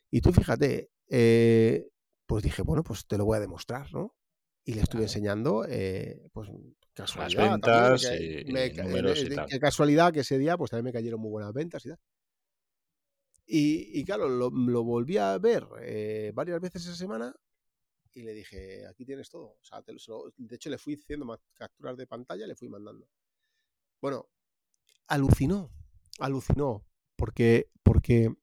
Y 0.10 0.22
tú 0.22 0.32
fíjate, 0.32 0.92
eh, 1.10 1.90
pues 2.26 2.42
dije, 2.42 2.62
bueno, 2.62 2.84
pues 2.84 3.06
te 3.06 3.18
lo 3.18 3.26
voy 3.26 3.36
a 3.36 3.42
demostrar, 3.42 3.92
¿no? 3.92 4.16
Y 4.64 4.76
le 4.76 4.82
estuve 4.82 5.02
enseñando, 5.02 5.66
pues 6.32 6.50
casualidad. 7.02 7.60
Las 7.62 8.02
ventas 8.02 8.12
y, 8.20 8.82
números 8.82 9.24
y 9.24 9.30
tal. 9.30 9.48
Qué 9.48 9.60
casualidad 9.60 10.14
que 10.14 10.22
ese 10.22 10.38
día, 10.38 10.58
pues 10.58 10.72
también 10.72 10.86
me 10.86 10.94
cayeron 10.94 11.20
muy 11.20 11.32
buenas 11.32 11.54
ventas 11.54 11.86
y 11.86 11.90
tal. 11.90 12.00
Y, 13.52 14.06
claro, 14.06 14.30
lo, 14.30 14.84
volví 14.84 15.18
a 15.18 15.36
ver 15.40 15.66
eh, 15.82 16.32
varias 16.36 16.62
veces 16.62 16.86
esa 16.86 16.96
semana 16.96 17.34
y 18.14 18.22
le 18.22 18.34
dije, 18.34 18.86
aquí 18.86 19.06
tienes 19.06 19.30
todo. 19.30 19.58
O 19.60 19.64
sea, 19.64 19.82
de 19.82 20.56
hecho 20.56 20.70
le 20.70 20.78
fui 20.78 20.94
haciendo 20.94 21.26
más 21.26 21.40
capturas 21.54 21.98
de 21.98 22.06
pantalla, 22.06 22.46
le 22.46 22.56
fui 22.56 22.70
mandando. 22.70 23.10
Bueno, 24.02 24.30
alucinó, 25.08 25.72
alucinó, 26.20 26.86
porque, 27.16 27.72
porque 27.82 28.36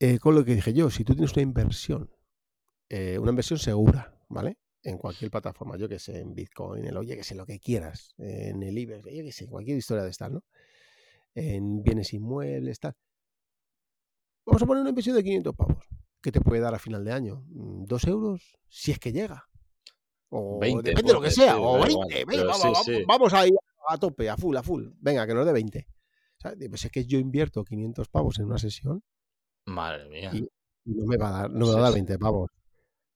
eh, 0.00 0.18
con 0.18 0.34
lo 0.34 0.44
que 0.44 0.56
dije 0.56 0.72
yo, 0.74 0.90
si 0.90 1.04
tú 1.04 1.14
tienes 1.14 1.32
una 1.34 1.42
inversión, 1.42 2.10
eh, 2.88 3.18
una 3.20 3.30
inversión 3.30 3.60
segura, 3.60 4.20
¿vale? 4.28 4.58
En 4.84 4.98
cualquier 4.98 5.30
plataforma, 5.30 5.76
yo 5.76 5.88
que 5.88 5.98
sé, 5.98 6.18
en 6.18 6.34
Bitcoin, 6.34 6.82
en 6.82 6.88
el 6.88 6.96
oye, 6.96 7.16
que 7.16 7.22
sé, 7.22 7.34
lo 7.34 7.46
que 7.46 7.60
quieras, 7.60 8.14
en 8.18 8.62
el 8.62 8.76
IBEX, 8.76 9.04
yo 9.04 9.22
que 9.22 9.32
sé, 9.32 9.46
cualquier 9.46 9.78
historia 9.78 10.02
de 10.02 10.10
estar, 10.10 10.30
¿no? 10.30 10.44
En 11.34 11.82
bienes 11.82 12.12
inmuebles, 12.12 12.80
tal. 12.80 12.94
Vamos 14.44 14.62
a 14.62 14.66
poner 14.66 14.80
una 14.80 14.90
inversión 14.90 15.14
de 15.14 15.22
500 15.22 15.54
pavos. 15.54 15.84
¿Qué 16.20 16.32
te 16.32 16.40
puede 16.40 16.60
dar 16.60 16.74
a 16.74 16.78
final 16.78 17.04
de 17.04 17.12
año? 17.12 17.44
¿Dos 17.48 18.04
euros? 18.06 18.58
Si 18.68 18.90
es 18.90 18.98
que 18.98 19.12
llega. 19.12 19.48
O 20.30 20.58
20, 20.58 20.90
depende 20.90 21.08
de 21.08 21.14
lo 21.14 21.20
que 21.20 21.30
sea. 21.30 21.58
O 21.58 21.80
20. 21.80 22.24
vamos, 23.06 23.34
a 23.34 23.46
ir 23.46 23.54
a 23.88 23.98
tope, 23.98 24.30
a 24.30 24.36
full, 24.36 24.56
a 24.56 24.62
full. 24.62 24.88
Venga, 24.98 25.26
que 25.26 25.34
nos 25.34 25.46
dé 25.46 25.52
20. 25.52 25.86
Pues 26.68 26.84
es 26.84 26.90
que 26.90 27.04
yo 27.04 27.18
invierto 27.18 27.64
500 27.64 28.08
pavos 28.08 28.38
en 28.38 28.46
una 28.46 28.58
sesión. 28.58 29.02
Madre 29.66 30.08
mía. 30.08 30.30
Y 30.32 30.48
no 30.84 31.06
me 31.06 31.16
va 31.16 31.28
a 31.28 31.32
dar, 31.42 31.50
no 31.50 31.66
me 31.66 31.72
va 31.72 31.78
a 31.78 31.82
dar 31.82 31.92
20 31.92 32.18
pavos. 32.18 32.50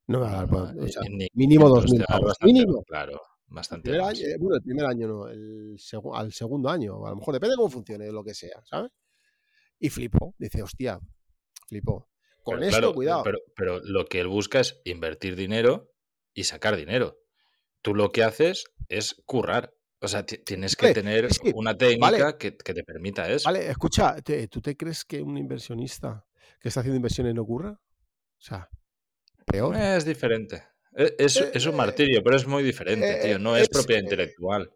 No 0.08 0.20
me 0.20 0.26
va 0.26 0.40
a 0.40 0.46
dar. 0.46 0.78
o 0.78 0.88
sea, 0.88 1.02
mínimo 1.34 1.68
2.000 1.68 2.06
pavos. 2.06 2.36
Mínimo. 2.42 2.82
Claro, 2.84 3.20
bastante. 3.48 3.90
El 3.90 4.00
año, 4.00 4.20
bueno, 4.38 4.56
el 4.56 4.62
primer 4.62 4.86
año 4.86 5.08
no, 5.08 5.28
el 5.28 5.76
al 6.14 6.32
segundo 6.32 6.68
año. 6.68 7.04
A 7.06 7.10
lo 7.10 7.16
mejor 7.16 7.34
depende 7.34 7.52
de 7.52 7.56
cómo 7.56 7.70
funcione, 7.70 8.10
lo 8.12 8.22
que 8.22 8.34
sea, 8.34 8.62
¿sabes? 8.64 8.92
Y 9.78 9.90
flipo. 9.90 10.34
Dice, 10.38 10.62
hostia, 10.62 11.00
flipo. 11.66 12.08
Con 12.42 12.62
esto, 12.62 12.94
cuidado. 12.94 13.24
Pero, 13.24 13.38
pero, 13.56 13.80
lo 13.82 14.04
que 14.06 14.20
él 14.20 14.28
busca 14.28 14.60
es 14.60 14.80
invertir 14.84 15.34
dinero 15.34 15.90
y 16.32 16.44
sacar 16.44 16.76
dinero. 16.76 17.18
Tú 17.82 17.94
lo 17.94 18.12
que 18.12 18.22
haces 18.22 18.66
es 18.88 19.20
currar. 19.26 19.72
O 20.00 20.08
sea, 20.08 20.24
tienes 20.24 20.76
que 20.76 20.92
tener 20.94 21.28
una 21.54 21.76
técnica 21.76 22.38
que, 22.38 22.52
te 22.52 22.84
permita 22.84 23.28
eso. 23.28 23.48
Vale, 23.48 23.68
escucha, 23.68 24.16
¿tú 24.48 24.60
te 24.60 24.76
crees 24.76 25.04
que 25.04 25.22
un 25.22 25.36
inversionista 25.36 26.24
que 26.60 26.68
está 26.68 26.80
haciendo 26.80 26.96
inversiones 26.96 27.34
no 27.34 27.44
curra? 27.44 27.70
O 27.70 28.40
sea, 28.40 28.68
peor. 29.46 29.76
Es 29.76 30.04
diferente. 30.04 30.62
E, 30.94 31.14
es, 31.18 31.36
es, 31.36 31.66
eh, 31.66 31.68
un 31.68 31.76
martirio, 31.76 32.22
pero 32.22 32.36
es 32.36 32.46
muy 32.46 32.62
diferente, 32.62 33.20
eh, 33.20 33.28
tío. 33.28 33.38
No 33.38 33.56
es, 33.56 33.68
propiedad 33.68 34.00
eh, 34.00 34.04
intelectual. 34.04 34.70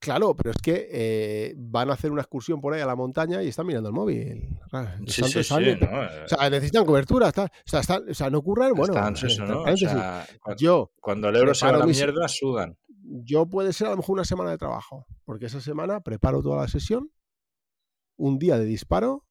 Claro, 0.00 0.34
pero 0.34 0.50
es 0.50 0.56
que 0.62 0.88
eh, 0.90 1.54
van 1.58 1.90
a 1.90 1.92
hacer 1.92 2.10
una 2.10 2.22
excursión 2.22 2.58
por 2.62 2.72
ahí 2.72 2.80
a 2.80 2.86
la 2.86 2.96
montaña 2.96 3.42
y 3.42 3.48
están 3.48 3.66
mirando 3.66 3.90
el 3.90 3.94
móvil. 3.94 4.58
Sí, 5.06 5.22
sí, 5.24 5.44
sí, 5.44 5.54
no, 5.78 6.00
O 6.24 6.28
sea, 6.28 6.48
necesitan 6.48 6.86
cobertura. 6.86 7.28
o, 7.28 7.32
sea, 7.66 7.80
o, 8.08 8.14
sea, 8.14 8.30
no 8.30 8.38
ocurran, 8.38 8.72
bueno. 8.72 8.94
¿no? 8.94 9.62
o 9.62 9.76
sea, 9.76 10.26
yo, 10.56 10.90
cuando 11.00 11.28
el 11.28 11.36
euro 11.36 11.54
se 11.54 11.66
va 11.66 11.74
a 11.74 11.78
la 11.78 11.86
mierda, 11.86 12.28
sudan. 12.28 12.78
Yo 13.02 13.46
puede 13.46 13.74
ser 13.74 13.88
a 13.88 13.90
lo 13.90 13.98
mejor 13.98 14.14
una 14.14 14.24
semana 14.24 14.50
de 14.50 14.56
trabajo, 14.56 15.06
porque 15.26 15.46
esa 15.46 15.60
semana 15.60 16.00
preparo 16.00 16.42
toda 16.42 16.62
la 16.62 16.68
sesión, 16.68 17.12
un 18.16 18.38
día 18.38 18.56
de 18.56 18.64
disparo 18.64 19.26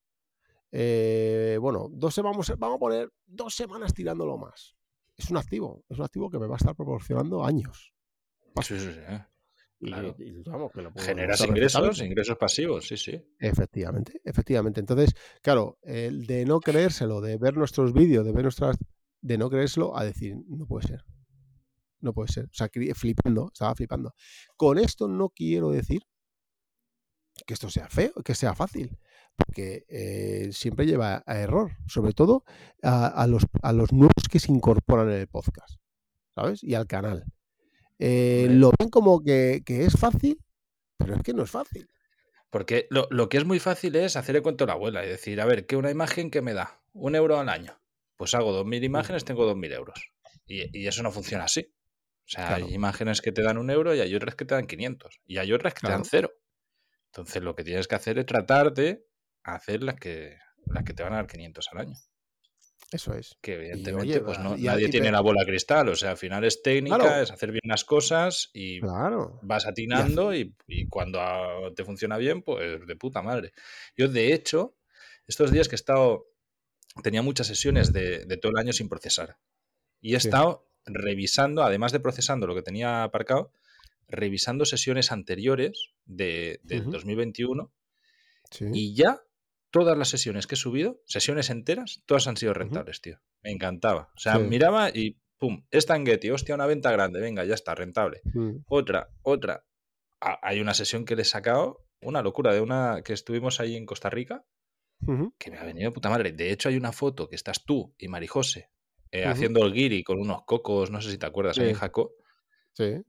eh, 0.72 1.58
bueno, 1.60 1.88
dos 1.92 2.16
vamos, 2.18 2.52
vamos 2.58 2.76
a 2.76 2.80
poner 2.80 3.10
dos 3.26 3.56
semanas 3.56 3.94
tirándolo 3.94 4.38
más. 4.38 4.76
Es 5.16 5.30
un 5.30 5.38
activo, 5.38 5.84
es 5.90 5.98
un 5.98 6.06
activo 6.06 6.30
que 6.30 6.40
me 6.40 6.48
va 6.48 6.56
a 6.56 6.58
estar 6.58 6.76
proporcionando 6.76 7.44
años. 7.44 7.94
Sí, 8.62 8.80
sí, 8.80 8.92
sí. 8.94 9.00
¿eh? 9.08 9.26
Generas 10.96 11.42
ingresos, 11.42 12.02
ingresos 12.02 12.38
pasivos, 12.38 12.88
sí, 12.88 12.98
sí. 12.98 13.22
Efectivamente, 13.40 14.22
efectivamente. 14.26 14.82
Entonces, 14.82 15.14
claro, 15.42 15.78
el 15.84 16.26
de 16.26 16.46
no 16.46 16.60
creérselo, 16.60 17.22
de 17.22 17.38
ver 17.38 17.56
nuestros 17.56 17.94
vídeos, 17.94 18.26
de 18.26 18.34
ver 18.34 18.44
nuestras. 18.44 18.78
de 19.22 19.38
no 19.38 19.50
creérselo, 19.50 19.98
a 19.98 20.04
decir, 20.04 20.36
no 20.48 20.66
puede 20.68 20.88
ser. 20.88 21.06
No 22.02 22.14
puede 22.14 22.32
ser. 22.32 22.46
O 22.46 22.54
sea, 22.54 22.70
flipando, 22.94 23.50
estaba 23.54 23.74
flipando. 23.76 24.14
Con 24.58 24.78
esto 24.78 25.08
no 25.08 25.30
quiero 25.30 25.72
decir 25.72 26.02
que 27.46 27.54
esto 27.54 27.70
sea 27.70 27.88
feo, 27.88 28.14
que 28.24 28.36
sea 28.36 28.54
fácil, 28.54 28.98
porque 29.46 29.86
eh, 29.90 30.50
siempre 30.52 30.86
lleva 30.86 31.24
a 31.26 31.40
error, 31.40 31.72
sobre 31.88 32.14
todo 32.14 32.44
a, 32.84 33.26
los, 33.28 33.44
a 33.62 33.74
los 33.74 33.92
nuevos 33.92 34.28
que 34.30 34.40
se 34.40 34.52
incorporan 34.52 35.10
en 35.10 35.20
el 35.20 35.28
podcast, 35.28 35.80
¿sabes? 36.36 36.64
Y 36.64 36.76
al 36.76 36.88
canal. 36.88 37.26
Eh, 38.00 38.48
lo 38.50 38.72
ven 38.78 38.90
como 38.90 39.22
que, 39.22 39.64
es 39.68 39.94
fácil, 39.94 40.40
pero 40.98 41.16
es 41.16 41.24
que 41.24 41.34
no 41.34 41.44
es 41.44 41.52
fácil. 41.52 41.90
Porque 42.50 42.88
lo, 42.90 43.30
que 43.30 43.38
es 43.38 43.46
muy 43.46 43.60
fácil 43.60 43.96
es 43.96 44.16
hacer 44.16 44.36
el 44.36 44.42
cuento 44.42 44.64
a 44.64 44.68
la 44.68 44.74
abuela 44.74 45.06
y 45.06 45.10
decir, 45.10 45.40
a 45.42 45.46
ver, 45.46 45.66
¿qué 45.66 45.76
una 45.76 45.92
imagen 45.92 46.32
que 46.32 46.42
me 46.42 46.54
da? 46.54 46.82
Un 46.94 47.16
euro 47.16 47.40
al 47.40 47.50
año. 47.50 47.80
Pues 48.16 48.34
hago 48.34 48.52
dos 48.52 48.66
mil 48.66 48.84
imágenes, 48.84 49.24
tengo 49.24 49.46
dos 49.46 49.56
mil 49.56 49.72
euros. 49.72 50.12
Y, 50.46 50.88
eso 50.88 51.04
no 51.04 51.12
funciona 51.12 51.44
así. 51.44 51.72
O 52.26 52.32
sea, 52.32 52.56
hay 52.56 52.74
imágenes 52.74 53.22
que 53.22 53.32
te 53.32 53.42
dan 53.42 53.58
un 53.58 53.70
euro 53.70 53.94
y 53.96 54.02
hay 54.02 54.16
otras 54.16 54.36
que 54.36 54.46
te 54.46 54.56
dan 54.56 54.68
500. 54.68 55.22
Y 55.26 55.38
hay 55.38 55.52
otras 55.52 55.74
que 55.74 55.82
te 55.82 55.92
dan 55.92 56.06
cero. 56.06 56.32
Entonces 57.12 57.42
lo 57.42 57.56
que 57.56 57.64
tienes 57.64 57.88
que 57.88 57.96
hacer 57.96 58.20
es 58.20 58.26
tratar 58.26 58.74
de 59.46 59.52
hacer 59.52 59.84
las 59.84 59.96
que, 59.96 60.38
las 60.66 60.84
que 60.84 60.94
te 60.94 61.04
van 61.04 61.14
a 61.14 61.18
dar 61.18 61.28
500 61.28 61.68
al 61.72 61.78
año. 61.80 61.96
Eso 62.92 63.14
es. 63.14 63.38
Que 63.42 63.54
evidentemente 63.54 64.20
pues 64.22 64.40
no, 64.40 64.58
nadie 64.58 64.90
tiene 64.90 65.12
la 65.12 65.22
bola 65.22 65.46
cristal, 65.46 65.90
o 65.90 65.96
sea, 65.96 66.12
al 66.12 66.18
final 66.18 66.44
es 66.44 66.64
técnica, 66.64 67.22
es 67.22 67.30
hacer 67.30 67.52
bien 67.52 67.62
las 67.66 67.86
cosas 67.86 68.50
y 68.52 68.80
vas 68.80 69.68
atinando 69.68 70.34
y, 70.34 70.56
cuando 70.90 71.20
te 71.76 71.84
funciona 71.84 72.18
bien, 72.18 72.42
pues 72.42 72.86
de 72.86 72.96
puta 72.96 73.22
madre. 73.22 73.54
Yo 73.96 74.08
de 74.08 74.34
hecho, 74.34 74.76
estos 75.28 75.52
días 75.52 75.68
que 75.68 75.76
he 75.76 75.78
estado, 75.78 76.26
tenía 77.04 77.22
muchas 77.22 77.46
sesiones 77.46 77.94
de, 77.94 78.26
todo 78.42 78.52
el 78.54 78.58
año 78.58 78.74
sin 78.74 78.90
procesar 78.90 79.38
y 80.02 80.16
he 80.16 80.18
estado 80.18 80.68
revisando, 80.86 81.62
además 81.62 81.92
de 81.92 82.00
procesando 82.00 82.48
lo 82.48 82.56
que 82.56 82.64
tenía 82.64 83.04
aparcado, 83.04 83.52
revisando 84.08 84.66
sesiones 84.66 85.12
anteriores 85.12 85.92
de, 86.06 86.60
2021 86.64 87.72
y 88.74 88.96
ya 88.96 89.22
todas 89.72 89.98
las 89.98 90.10
sesiones 90.10 90.48
que 90.48 90.56
he 90.56 90.58
subido, 90.58 91.02
sesiones 91.06 91.50
enteras, 91.50 92.04
todas 92.06 92.28
han 92.28 92.38
sido 92.38 92.54
rentables, 92.54 93.02
tío. 93.02 93.20
Me 93.44 93.52
encantaba. 93.52 94.12
O 94.16 94.20
sea, 94.20 94.40
miraba 94.40 94.90
y 94.90 95.20
pum, 95.38 95.66
esta 95.72 95.96
en 95.96 96.06
Getty, 96.06 96.32
hostia, 96.32 96.56
una 96.56 96.66
venta 96.66 96.92
grande, 96.92 97.20
venga, 97.20 97.46
ya 97.46 97.54
está, 97.54 97.76
rentable. 97.76 98.22
Mm. 98.34 98.58
Otra, 98.68 99.10
otra. 99.22 99.66
hay 100.20 100.60
una 100.60 100.74
sesión 100.74 101.06
que 101.06 101.16
le 101.16 101.22
he 101.22 101.26
sacado, 101.26 101.86
una 102.02 102.22
locura, 102.22 102.54
de 102.54 102.62
una 102.62 103.02
que 103.04 103.14
estuvimos 103.14 103.60
ahí 103.60 103.76
en 103.76 103.86
Costa 103.86 104.10
Rica, 104.10 104.46
que 105.38 105.50
me 105.50 105.58
ha 105.58 105.64
venido 105.64 105.94
puta 105.94 106.10
madre. 106.10 106.34
De 106.34 106.52
hecho, 106.52 106.68
hay 106.68 106.76
una 106.76 106.92
foto 106.92 107.30
que 107.30 107.36
estás 107.36 107.64
tú 107.64 107.96
y 107.98 108.10
Marijose 108.10 108.70
eh, 109.12 109.26
haciendo 109.26 109.66
el 109.66 109.74
guiri 109.74 110.04
con 110.04 110.20
unos 110.20 110.44
cocos, 110.44 110.92
no 110.92 111.02
sé 111.02 111.10
si 111.10 111.18
te 111.18 111.26
acuerdas, 111.26 111.58
ahí 111.58 111.70
en 111.70 111.76
Jaco. 111.76 112.16
Sí. 112.74 113.02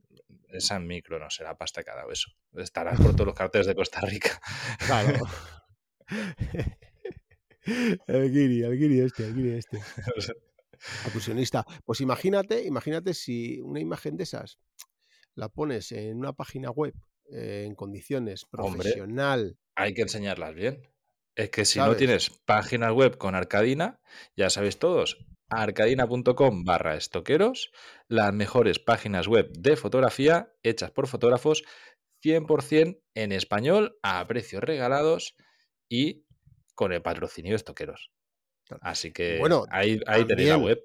Esa 0.48 0.78
micro, 0.78 1.18
no 1.18 1.30
será 1.30 1.58
pasta 1.58 1.82
que 1.82 1.90
ha 1.90 1.96
dado 1.96 2.10
eso. 2.10 2.30
Estará 2.54 2.92
por 2.92 3.12
todos 3.12 3.26
los 3.26 3.34
carteles 3.34 3.66
de 3.66 3.74
Costa 3.74 4.00
Rica. 4.00 4.40
Claro. 4.86 5.18
el 8.06 8.32
guiri, 8.32 8.62
el 8.62 8.78
guiri 8.78 9.00
este, 9.00 9.26
el 9.26 9.34
guiri 9.34 9.50
este. 9.50 9.80
Acusionista. 11.06 11.66
Pues 11.84 12.00
imagínate, 12.00 12.64
imagínate 12.64 13.14
si 13.14 13.60
una 13.60 13.80
imagen 13.80 14.16
de 14.16 14.24
esas 14.24 14.58
la 15.34 15.48
pones 15.48 15.92
en 15.92 16.18
una 16.18 16.32
página 16.32 16.70
web 16.70 16.94
eh, 17.30 17.64
en 17.66 17.74
condiciones 17.74 18.44
profesional. 18.46 19.58
hay 19.74 19.94
que 19.94 20.02
enseñarlas 20.02 20.54
bien. 20.54 20.82
Es 21.36 21.50
que 21.50 21.64
si 21.64 21.78
no 21.78 21.94
tienes 21.96 22.30
páginas 22.44 22.92
web 22.92 23.16
con 23.16 23.34
Arcadina, 23.34 24.00
ya 24.36 24.50
sabéis 24.50 24.78
todos, 24.78 25.24
arcadina.com 25.48 26.64
barra 26.64 26.96
estoqueros, 26.96 27.70
las 28.08 28.32
mejores 28.34 28.78
páginas 28.78 29.26
web 29.26 29.50
de 29.52 29.76
fotografía 29.76 30.52
hechas 30.62 30.90
por 30.90 31.06
fotógrafos 31.06 31.62
100% 32.22 33.00
en 33.14 33.32
español 33.32 33.98
a 34.02 34.26
precios 34.26 34.62
regalados 34.62 35.36
y 35.90 36.24
con 36.74 36.94
el 36.94 37.02
patrocinio 37.02 37.52
de 37.52 37.56
estoqueros. 37.56 38.10
Así 38.80 39.12
que 39.12 39.38
bueno, 39.38 39.66
ahí, 39.70 40.00
ahí 40.06 40.24
tenéis 40.24 40.48
la 40.48 40.56
web. 40.56 40.80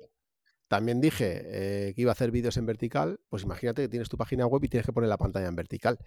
También 0.67 0.99
dije 0.99 1.43
eh, 1.45 1.93
que 1.93 2.01
iba 2.01 2.11
a 2.11 2.13
hacer 2.13 2.31
vídeos 2.31 2.57
en 2.57 2.65
vertical, 2.65 3.19
pues 3.29 3.43
imagínate 3.43 3.83
que 3.83 3.87
tienes 3.87 4.09
tu 4.09 4.17
página 4.17 4.47
web 4.47 4.63
y 4.63 4.67
tienes 4.67 4.85
que 4.85 4.93
poner 4.93 5.09
la 5.09 5.17
pantalla 5.17 5.47
en 5.47 5.55
vertical. 5.55 5.99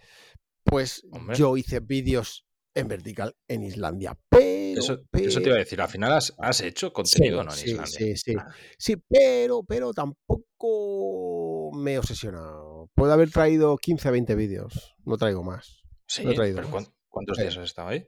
Pues 0.65 1.07
yo 1.35 1.57
hice 1.57 1.81
vídeos 1.81 2.45
en 2.75 2.89
vertical 2.89 3.37
en 3.47 3.63
Islandia. 3.63 4.19
Pero 4.29 4.81
eso, 4.81 5.01
te 5.11 5.23
iba 5.23 5.55
a 5.55 5.59
decir, 5.59 5.81
al 5.81 5.89
final 5.89 6.13
has, 6.13 6.61
hecho 6.61 6.93
contenido 6.93 7.45
¿no? 7.45 7.53
en 7.53 7.59
Islandia. 7.59 7.87
Sí, 7.87 8.17
sí. 8.17 8.35
Ah. 8.37 8.53
Sí, 8.77 8.97
pero, 9.09 9.63
pero 9.63 9.95
tampoco 9.95 11.71
me 11.75 11.95
he 11.95 11.99
obsesionado. 11.99 12.91
Puedo 12.95 13.13
haber 13.13 13.31
traído 13.31 13.77
15 13.77 14.09
a 14.09 14.11
20 14.11 14.35
vídeos, 14.35 14.97
no 15.05 15.17
traigo 15.17 15.45
más. 15.45 15.83
Sí, 16.07 16.25
no 16.25 16.35
traído 16.35 16.63
¿cuántos 17.09 17.39
días 17.39 17.57
has 17.57 17.65
estado 17.65 17.89
ahí? 17.89 18.07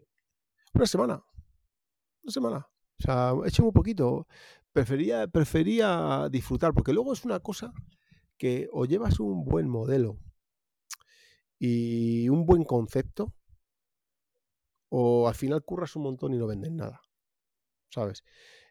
Una 0.74 0.86
semana. 0.86 1.24
Una 2.22 2.32
semana. 2.32 2.68
O 2.98 3.02
sea, 3.02 3.32
he 3.44 3.62
un 3.62 3.72
poquito. 3.72 4.26
Prefería, 4.72 5.26
prefería 5.26 6.28
disfrutar, 6.30 6.72
porque 6.72 6.92
luego 6.92 7.12
es 7.12 7.24
una 7.24 7.40
cosa 7.40 7.72
que 8.38 8.68
o 8.72 8.84
llevas 8.84 9.20
un 9.20 9.44
buen 9.44 9.68
modelo 9.68 10.18
y 11.58 12.28
un 12.28 12.46
buen 12.46 12.64
concepto, 12.64 13.34
o 14.88 15.28
al 15.28 15.34
final 15.34 15.64
curras 15.64 15.96
un 15.96 16.04
montón 16.04 16.34
y 16.34 16.38
no 16.38 16.46
vendes 16.46 16.72
nada. 16.72 17.00
¿Sabes? 17.90 18.22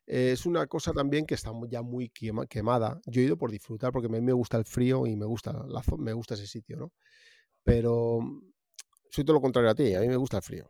es 0.09 0.47
una 0.47 0.65
cosa 0.65 0.91
también 0.91 1.25
que 1.27 1.35
está 1.35 1.51
ya 1.69 1.83
muy 1.83 2.09
quemada. 2.09 2.99
Yo 3.05 3.21
he 3.21 3.25
ido 3.25 3.37
por 3.37 3.51
disfrutar 3.51 3.91
porque 3.91 4.07
a 4.07 4.09
mí 4.09 4.21
me 4.21 4.33
gusta 4.33 4.57
el 4.57 4.65
frío 4.65 5.05
y 5.05 5.15
me 5.15 5.25
gusta, 5.25 5.53
la, 5.67 5.83
me 5.99 6.13
gusta 6.13 6.33
ese 6.33 6.47
sitio, 6.47 6.77
¿no? 6.77 6.93
Pero 7.63 8.19
soy 9.11 9.23
todo 9.23 9.35
lo 9.35 9.41
contrario 9.41 9.69
a 9.69 9.75
ti, 9.75 9.93
a 9.93 10.01
mí 10.01 10.07
me 10.07 10.15
gusta 10.15 10.37
el 10.37 10.43
frío. 10.43 10.67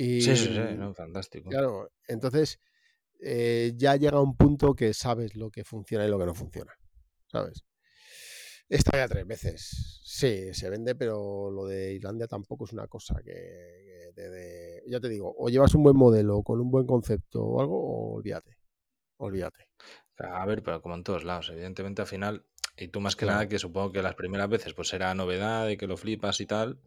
Y, 0.00 0.22
sí, 0.22 0.36
sí, 0.36 0.54
sí, 0.54 0.94
fantástico. 0.94 1.50
Claro, 1.50 1.90
entonces 2.06 2.60
eh, 3.20 3.72
ya 3.76 3.96
llega 3.96 4.20
un 4.20 4.36
punto 4.36 4.74
que 4.74 4.94
sabes 4.94 5.34
lo 5.34 5.50
que 5.50 5.64
funciona 5.64 6.06
y 6.06 6.08
lo 6.08 6.18
que 6.18 6.26
no 6.26 6.34
funciona, 6.34 6.72
¿sabes? 7.26 7.64
Está 8.68 8.98
ya 8.98 9.08
tres 9.08 9.26
veces. 9.26 10.00
Sí, 10.04 10.54
se 10.54 10.70
vende, 10.70 10.94
pero 10.94 11.50
lo 11.50 11.66
de 11.66 11.94
Islandia 11.94 12.28
tampoco 12.28 12.64
es 12.64 12.72
una 12.72 12.86
cosa 12.86 13.16
que, 13.24 14.12
ya 14.86 15.00
te 15.00 15.08
digo, 15.08 15.34
o 15.36 15.48
llevas 15.48 15.74
un 15.74 15.82
buen 15.82 15.96
modelo 15.96 16.42
con 16.42 16.60
un 16.60 16.70
buen 16.70 16.86
concepto 16.86 17.42
o 17.42 17.60
algo, 17.60 17.76
o 17.80 18.14
olvídate. 18.14 18.58
Olvídate. 19.16 19.70
A 20.18 20.46
ver, 20.46 20.62
pero 20.62 20.80
como 20.80 20.94
en 20.94 21.02
todos 21.02 21.24
lados, 21.24 21.50
evidentemente 21.50 22.02
al 22.02 22.08
final, 22.08 22.44
y 22.76 22.88
tú 22.88 23.00
más 23.00 23.16
que 23.16 23.26
nada 23.26 23.48
que 23.48 23.58
supongo 23.58 23.90
que 23.90 24.02
las 24.02 24.14
primeras 24.14 24.48
veces 24.48 24.74
pues 24.74 24.92
era 24.92 25.14
novedad 25.14 25.68
y 25.68 25.76
que 25.76 25.86
lo 25.86 25.96
flipas 25.96 26.40
y 26.40 26.46
tal, 26.46 26.80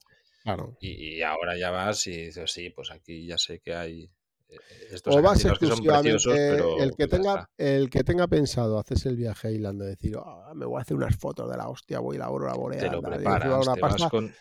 Claro. 0.43 0.75
Y, 0.80 1.21
ahora 1.21 1.58
ya 1.58 1.71
vas 1.71 2.08
y 2.08 2.25
dices, 2.25 2.51
sí, 2.51 2.69
pues 2.71 2.91
aquí 2.91 3.25
ya 3.27 3.38
sé 3.38 3.60
que 3.60 3.75
hay 3.75 4.10
eh, 4.49 4.58
estos 4.91 5.15
o 5.15 5.21
vas 5.21 5.45
exclusivamente, 5.45 6.17
pero 6.25 6.80
el 6.80 6.95
que 6.95 7.08
tenga 7.08 7.49
el 7.58 7.89
que 7.89 8.04
tenga 8.04 8.27
pensado 8.27 8.80
haces 8.80 9.06
el 9.06 9.15
viaje 9.15 9.49
a 9.49 9.51
Irlanda 9.51 9.86
decir 9.86 10.17
ah, 10.17 10.51
me 10.56 10.65
voy 10.65 10.80
a 10.80 10.82
hacer 10.82 10.97
unas 10.97 11.15
fotos 11.15 11.49
de 11.49 11.56
la 11.56 11.69
hostia 11.69 11.99
voy 11.99 12.17
a 12.17 12.19
la 12.19 12.25
aurora 12.25 12.54
boreal 12.56 12.89
te 12.89 12.91
lo 12.91 13.01
preparas, 13.01 13.73
te 13.73 13.80
vas 13.80 14.10
con... 14.10 14.34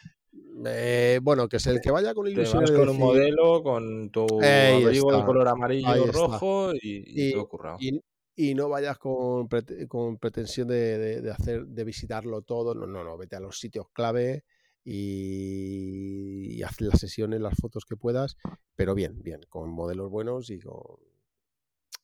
Eh, 0.67 1.21
bueno 1.23 1.49
que 1.49 1.57
es 1.59 1.67
el 1.67 1.81
que 1.81 1.91
vaya 1.91 2.13
con 2.13 2.27
te 2.27 2.41
vas 2.41 2.71
con 2.71 2.89
un 2.89 2.99
modelo 2.99 3.63
con 3.63 4.11
tu 4.11 4.27
abrigo 4.43 5.17
de 5.17 5.25
color 5.25 5.49
amarillo 5.49 6.07
rojo 6.07 6.73
y, 6.75 7.31
y, 7.31 7.33
todo 7.33 7.77
y, 7.79 8.01
y, 8.35 8.55
no 8.55 8.69
vayas 8.69 8.99
con, 8.99 9.49
con 9.89 10.19
pretensión 10.19 10.69
de, 10.69 11.21
de, 11.21 11.31
hacer 11.31 11.67
de 11.67 11.85
visitarlo 11.85 12.43
todo. 12.43 12.75
No 12.75 12.87
no 12.87 13.05
no 13.05 13.17
vete 13.17 13.37
a 13.37 13.41
los 13.41 13.59
sitios 13.59 13.87
clave 13.93 14.45
y, 14.93 16.63
haz 16.65 16.81
las 16.81 16.99
sesiones, 16.99 17.41
las 17.41 17.55
fotos 17.55 17.85
que 17.85 17.97
puedas, 17.97 18.37
pero 18.75 18.95
bien, 18.95 19.23
bien, 19.23 19.41
con 19.49 19.71
modelos 19.71 20.11
buenos 20.11 20.51
y 20.51 20.59
con, 20.59 20.99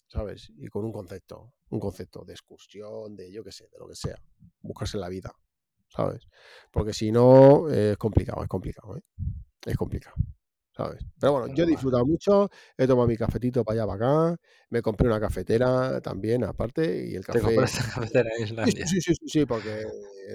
¿sabes? 0.06 0.52
Y 0.56 0.68
con 0.68 0.84
un 0.84 0.92
concepto, 0.92 1.52
un 1.70 1.80
concepto 1.80 2.24
de 2.24 2.34
excursión, 2.34 3.16
de 3.16 3.32
yo 3.32 3.42
qué 3.42 3.50
sé, 3.50 3.68
de 3.72 3.78
lo 3.78 3.88
que 3.88 3.96
sea, 3.96 4.22
buscarse 4.60 4.98
la 4.98 5.08
vida, 5.08 5.34
¿sabes? 5.88 6.28
Porque 6.70 6.92
si 6.92 7.10
no, 7.10 7.68
es 7.68 7.96
complicado, 7.96 8.42
es 8.42 8.48
complicado, 8.48 8.96
¿eh? 8.96 9.02
Es 9.66 9.76
complicado. 9.76 10.14
Pero 11.18 11.32
bueno, 11.32 11.54
yo 11.54 11.64
he 11.64 11.66
disfrutado 11.66 12.04
mucho, 12.04 12.50
he 12.76 12.86
tomado 12.86 13.08
mi 13.08 13.16
cafetito 13.16 13.64
para 13.64 13.82
allá, 13.82 13.86
para 13.86 14.26
acá, 14.28 14.40
me 14.70 14.82
compré 14.82 15.08
una 15.08 15.18
cafetera 15.18 16.00
también, 16.00 16.44
aparte, 16.44 17.08
y 17.08 17.14
el 17.14 17.24
café... 17.24 17.38
¿Te 17.38 17.44
compraste 17.44 17.78
cafetera 17.94 18.30
en 18.36 18.44
Islandia? 18.44 18.86
Sí, 18.86 19.00
sí, 19.00 19.14
sí, 19.14 19.26
sí, 19.26 19.46
porque, 19.46 19.86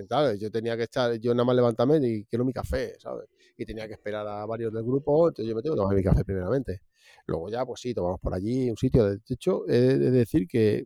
¿sabes? 0.09 0.39
Yo 0.39 0.49
tenía 0.49 0.75
que 0.75 0.83
estar, 0.83 1.13
yo 1.19 1.33
nada 1.33 1.45
más 1.45 1.55
levantarme 1.55 1.97
y 2.01 2.25
quiero 2.25 2.43
mi 2.43 2.53
café, 2.53 2.95
¿sabes? 2.99 3.27
y 3.61 3.65
tenía 3.65 3.87
que 3.87 3.93
esperar 3.93 4.27
a 4.27 4.45
varios 4.45 4.73
del 4.73 4.83
grupo, 4.83 5.27
entonces 5.27 5.47
yo 5.49 5.55
me 5.55 5.61
tengo 5.61 5.75
que 5.75 5.81
tomar 5.81 5.95
mi 5.95 6.03
café 6.03 6.23
primeramente. 6.23 6.81
Luego 7.27 7.49
ya, 7.49 7.65
pues 7.65 7.81
sí, 7.81 7.93
tomamos 7.93 8.19
por 8.19 8.33
allí 8.33 8.69
un 8.69 8.77
sitio. 8.77 9.05
De 9.05 9.19
hecho, 9.29 9.67
he 9.67 9.79
de 9.79 10.11
decir 10.11 10.47
que, 10.47 10.85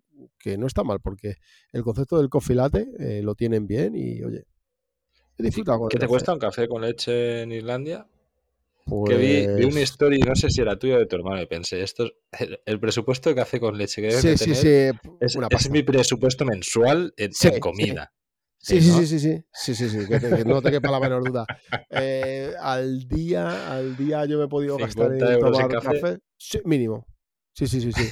no 0.58 0.68
está 0.68 0.84
mal, 0.84 1.00
porque 1.00 1.36
el 1.72 1.84
concepto 1.84 2.18
del 2.18 2.30
coffee 2.30 2.56
latte 2.56 2.88
eh, 3.00 3.22
lo 3.24 3.36
tienen 3.36 3.66
bien 3.66 3.96
y, 3.96 4.22
oye, 4.24 4.46
he 5.38 5.44
disfrutado 5.44 5.80
con 5.80 5.90
¿Qué 5.90 6.00
te 6.00 6.08
cuesta 6.08 6.34
un 6.34 6.40
café 6.40 6.68
con 6.68 6.82
leche 6.82 7.44
en 7.44 7.52
Islandia? 7.52 8.08
Que 9.08 9.18
vi, 9.18 9.48
vi, 9.48 9.64
una 9.64 9.74
pues 9.74 9.90
story, 9.90 10.20
no 10.20 10.36
sé 10.36 10.50
si 10.52 10.62
era 10.62 10.78
tuya 10.78 10.98
o 10.98 11.00
de 11.00 11.08
tu 11.08 11.16
hermano, 11.16 11.42
y 11.42 11.48
pensé, 11.48 11.82
esto 11.82 12.06
es 12.32 12.60
el, 12.66 12.80
presupuesto 12.80 13.30
de 13.30 13.36
café 13.36 13.60
con 13.60 13.76
leche 13.78 14.00
que 14.00 14.12
sí, 14.12 14.38
sí, 14.38 14.54
sí. 14.54 14.68
Es, 15.20 15.70
mi 15.72 15.82
presupuesto 15.82 16.46
mensual 16.46 17.12
en, 17.18 17.32
comida. 17.60 18.14
Sí, 18.60 18.82
sí, 18.82 18.92
sí, 18.92 19.08
sí, 19.08 19.20
sí, 19.20 19.44
sí, 19.54 19.76
sí, 19.76 19.90
sí, 19.90 20.08
que, 20.08 20.46
no 20.46 20.62
te 20.62 20.70
quepa 20.70 20.92
la 20.92 21.00
menor 21.00 21.24
duda. 21.24 21.46
Eh, 21.90 22.54
al 22.60 23.08
día, 23.08 23.72
al 23.72 23.96
día 23.98 24.26
yo 24.26 24.38
me 24.38 24.46
he 24.46 24.48
podido 24.48 24.78
gastar 24.78 25.14
en 25.14 25.40
tomar 25.40 25.68
café, 25.70 26.20
mínimo. 26.64 27.08
Sí, 27.54 27.68
sí, 27.68 27.80
sí, 27.80 27.92
sí. 27.92 28.10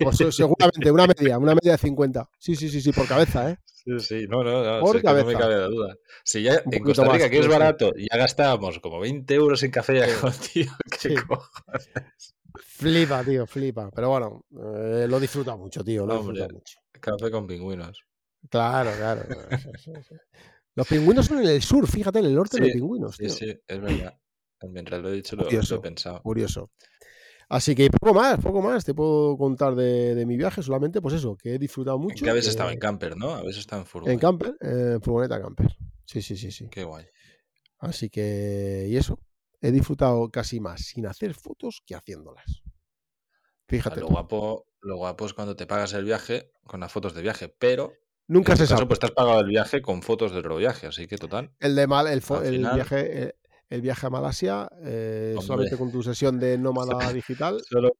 Pues 0.00 0.16
seguramente, 0.34 0.90
una 0.90 1.06
media, 1.06 1.38
una 1.38 1.54
media 1.54 1.72
de 1.72 1.78
50. 1.78 2.28
Sí, 2.38 2.56
sí, 2.56 2.70
sí, 2.70 2.80
sí, 2.80 2.90
por 2.90 3.06
cabeza, 3.06 3.50
¿eh? 3.50 3.58
Sí, 3.88 4.00
sí, 4.00 4.26
no, 4.28 4.44
no, 4.44 4.62
no, 4.62 4.80
por 4.80 5.00
cabeza. 5.00 5.24
no 5.24 5.32
me 5.32 5.38
cabe 5.38 5.56
la 5.56 5.66
duda. 5.66 5.96
Si 6.22 6.42
ya 6.42 6.62
en 6.70 6.82
Costa 6.82 7.10
Rica, 7.10 7.30
que 7.30 7.38
es 7.38 7.48
barato, 7.48 7.92
ya 7.96 8.18
gastábamos 8.18 8.80
como 8.80 9.00
20 9.00 9.34
euros 9.34 9.62
en 9.62 9.70
café, 9.70 10.00
ya 10.00 10.06
tío, 10.52 10.70
¿qué 11.00 11.14
cojones? 11.26 12.34
Flipa, 12.54 13.24
tío, 13.24 13.46
flipa. 13.46 13.90
Pero 13.94 14.10
bueno, 14.10 14.44
eh, 14.52 15.06
lo 15.08 15.18
disfruta 15.18 15.56
mucho, 15.56 15.82
tío, 15.82 16.04
lo 16.04 16.16
disfruta 16.16 16.48
mucho. 16.52 16.78
Café 16.92 17.30
con 17.30 17.46
pingüinos. 17.46 18.04
Claro, 18.50 18.90
claro. 18.96 19.22
Los 20.74 20.86
pingüinos 20.86 21.26
son 21.26 21.40
en 21.40 21.48
el 21.48 21.62
sur, 21.62 21.88
fíjate, 21.88 22.18
en 22.18 22.26
el 22.26 22.34
norte 22.34 22.60
de 22.60 22.70
pingüinos. 22.70 23.16
Sí, 23.16 23.30
sí, 23.30 23.58
es 23.66 23.80
verdad. 23.80 24.18
Mientras 24.68 25.00
lo 25.00 25.08
he 25.08 25.12
dicho, 25.12 25.34
lo, 25.34 25.48
he 25.48 25.80
pensado. 25.80 26.22
Curioso. 26.22 26.70
Así 27.48 27.74
que 27.74 27.88
poco 27.90 28.12
más, 28.12 28.38
poco 28.40 28.60
más 28.60 28.84
te 28.84 28.92
puedo 28.92 29.36
contar 29.38 29.74
de, 29.74 30.24
mi 30.26 30.36
viaje, 30.36 30.62
solamente 30.62 31.00
pues 31.00 31.14
eso, 31.14 31.36
que 31.36 31.54
he 31.54 31.58
disfrutado 31.58 31.98
mucho. 31.98 32.22
Que 32.22 32.30
habéis 32.30 32.46
estado 32.46 32.70
en 32.70 32.78
camper, 32.78 33.16
¿no? 33.16 33.30
Habéis 33.30 33.56
estado 33.56 33.82
en 33.82 33.86
furgoneta. 33.86 34.12
En 34.12 34.18
camper, 34.18 34.56
en 34.60 35.00
furgoneta 35.00 35.40
camper. 35.40 35.76
Sí, 36.04 36.20
sí, 36.20 36.36
sí, 36.36 36.50
sí. 36.50 36.68
Qué 36.70 36.84
guay. 36.84 37.06
Así 37.78 38.10
que, 38.10 38.86
y 38.88 38.96
eso, 38.96 39.18
he 39.62 39.70
disfrutado 39.70 40.30
casi 40.30 40.60
más 40.60 40.82
sin 40.82 41.06
hacer 41.06 41.32
fotos 41.32 41.82
que 41.86 41.94
haciéndolas. 41.94 42.62
Fíjate. 43.66 44.00
Lo 44.00 44.08
guapo, 44.08 44.66
lo 44.80 44.96
guapo 44.96 45.24
es 45.26 45.32
cuando 45.32 45.56
te 45.56 45.66
pagas 45.66 45.94
el 45.94 46.04
viaje 46.04 46.52
con 46.64 46.80
las 46.80 46.92
fotos 46.92 47.14
de 47.14 47.22
viaje, 47.22 47.48
pero 47.48 47.92
Nunca 48.28 48.56
se 48.56 48.66
sabe. 48.66 48.84
Pues 48.84 48.98
te 49.00 49.06
has 49.06 49.12
pagado 49.12 49.40
el 49.40 49.46
viaje 49.46 49.80
con 49.80 50.02
fotos 50.02 50.32
del 50.32 50.40
otro 50.40 50.56
viaje, 50.56 50.86
así 50.86 51.06
que 51.06 51.16
total. 51.16 51.50
El 51.60 51.74
de 51.74 51.86
mal, 51.86 52.06
el, 52.06 52.22
el 52.44 52.58
viaje, 52.58 53.36
el, 53.68 53.82
viaje 53.82 54.06
a 54.06 54.10
Malasia, 54.10 54.68
eh, 54.82 55.36
solamente 55.40 55.76
con 55.76 55.90
tu 55.90 56.02
sesión 56.02 56.38
de 56.38 56.58
nómada 56.58 57.12
digital. 57.12 57.60
Solo 57.68 57.92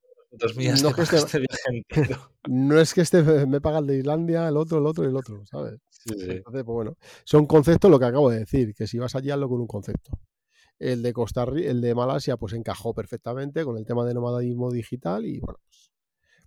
mías 0.57 0.83
no, 0.83 0.91
este, 0.91 1.17
este 1.17 1.39
viaje 1.39 1.85
no 2.49 2.79
es 2.79 2.93
que 2.93 3.01
este 3.01 3.23
me 3.47 3.61
paga 3.61 3.79
el 3.79 3.87
de 3.87 3.99
Islandia, 3.99 4.49
el 4.49 4.57
otro, 4.57 4.79
el 4.79 4.87
otro 4.87 5.05
y 5.05 5.09
el 5.09 5.17
otro, 5.17 5.45
¿sabes? 5.47 5.81
Sí, 5.91 6.15
sí. 6.19 6.31
Entonces, 6.31 6.65
pues 6.65 6.75
bueno, 6.75 6.97
son 7.25 7.47
conceptos 7.47 7.91
lo 7.91 7.99
que 7.99 8.05
acabo 8.05 8.31
de 8.31 8.41
decir, 8.41 8.75
que 8.75 8.87
si 8.87 8.99
vas 8.99 9.15
allí 9.15 9.31
hazlo 9.31 9.49
con 9.49 9.61
un 9.61 9.67
concepto. 9.67 10.19
El 10.79 11.03
de 11.03 11.13
Costa 11.13 11.45
Rica, 11.45 11.71
el 11.71 11.81
de 11.81 11.95
Malasia, 11.95 12.37
pues 12.37 12.53
encajó 12.53 12.95
perfectamente 12.95 13.65
con 13.65 13.77
el 13.79 13.85
tema 13.85 14.05
de 14.05 14.15
nomadismo 14.15 14.71
digital 14.71 15.27
y 15.27 15.41
bueno, 15.41 15.59
pues, 15.65 15.93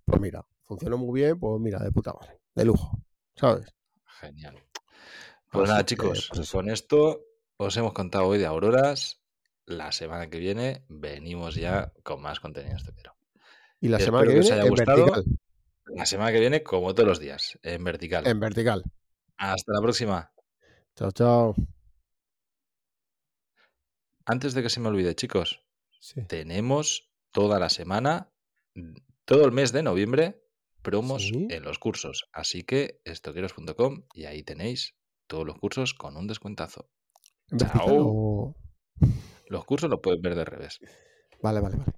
pues 0.04 0.20
mira, 0.20 0.46
funcionó 0.64 0.96
muy 0.96 1.20
bien, 1.20 1.38
pues 1.38 1.60
mira, 1.60 1.80
de 1.80 1.92
puta 1.92 2.14
madre, 2.14 2.40
de 2.54 2.64
lujo. 2.64 2.98
¿sabes? 3.36 3.74
Genial. 4.20 4.56
Pues 5.50 5.68
nada, 5.68 5.84
chicos, 5.84 6.30
pues 6.32 6.50
con 6.50 6.70
esto 6.70 7.26
os 7.62 7.76
hemos 7.76 7.92
contado 7.92 8.26
hoy 8.26 8.38
de 8.38 8.46
Auroras. 8.46 9.20
La 9.64 9.92
semana 9.92 10.28
que 10.28 10.38
viene 10.38 10.84
venimos 10.88 11.54
ya 11.54 11.92
con 12.02 12.20
más 12.20 12.40
contenido 12.40 12.76
pero 12.96 13.14
Y 13.80 13.88
la 13.88 14.00
semana 14.00 14.26
que, 14.26 14.40
viene 14.40 14.58
en 14.58 14.74
vertical. 14.74 15.24
La 15.86 16.06
semana 16.06 16.32
que 16.32 16.40
viene, 16.40 16.62
como 16.62 16.94
todos 16.94 17.08
los 17.08 17.20
días, 17.20 17.58
en 17.62 17.84
vertical. 17.84 18.26
En 18.26 18.40
vertical. 18.40 18.82
Hasta 19.36 19.72
la 19.72 19.80
próxima. 19.80 20.32
Chao, 20.96 21.12
chao. 21.12 21.54
Antes 24.24 24.54
de 24.54 24.62
que 24.62 24.70
se 24.70 24.80
me 24.80 24.88
olvide, 24.88 25.14
chicos, 25.14 25.62
tenemos 26.28 27.10
toda 27.30 27.58
la 27.58 27.68
semana, 27.68 28.32
todo 29.24 29.44
el 29.44 29.52
mes 29.52 29.72
de 29.72 29.82
noviembre, 29.82 30.42
promos 30.82 31.30
en 31.32 31.62
los 31.62 31.78
cursos. 31.78 32.28
Así 32.32 32.62
que 32.64 33.00
estoqueros.com 33.04 34.04
y 34.14 34.24
ahí 34.24 34.42
tenéis 34.42 34.96
todos 35.26 35.46
los 35.46 35.58
cursos 35.58 35.94
con 35.94 36.16
un 36.16 36.26
descuentazo. 36.26 36.88
Los 39.48 39.64
cursos 39.64 39.90
los 39.90 40.00
puedes 40.00 40.20
ver 40.20 40.34
de 40.34 40.44
revés. 40.44 40.78
Vale, 41.42 41.60
vale, 41.60 41.76
vale. 41.76 41.92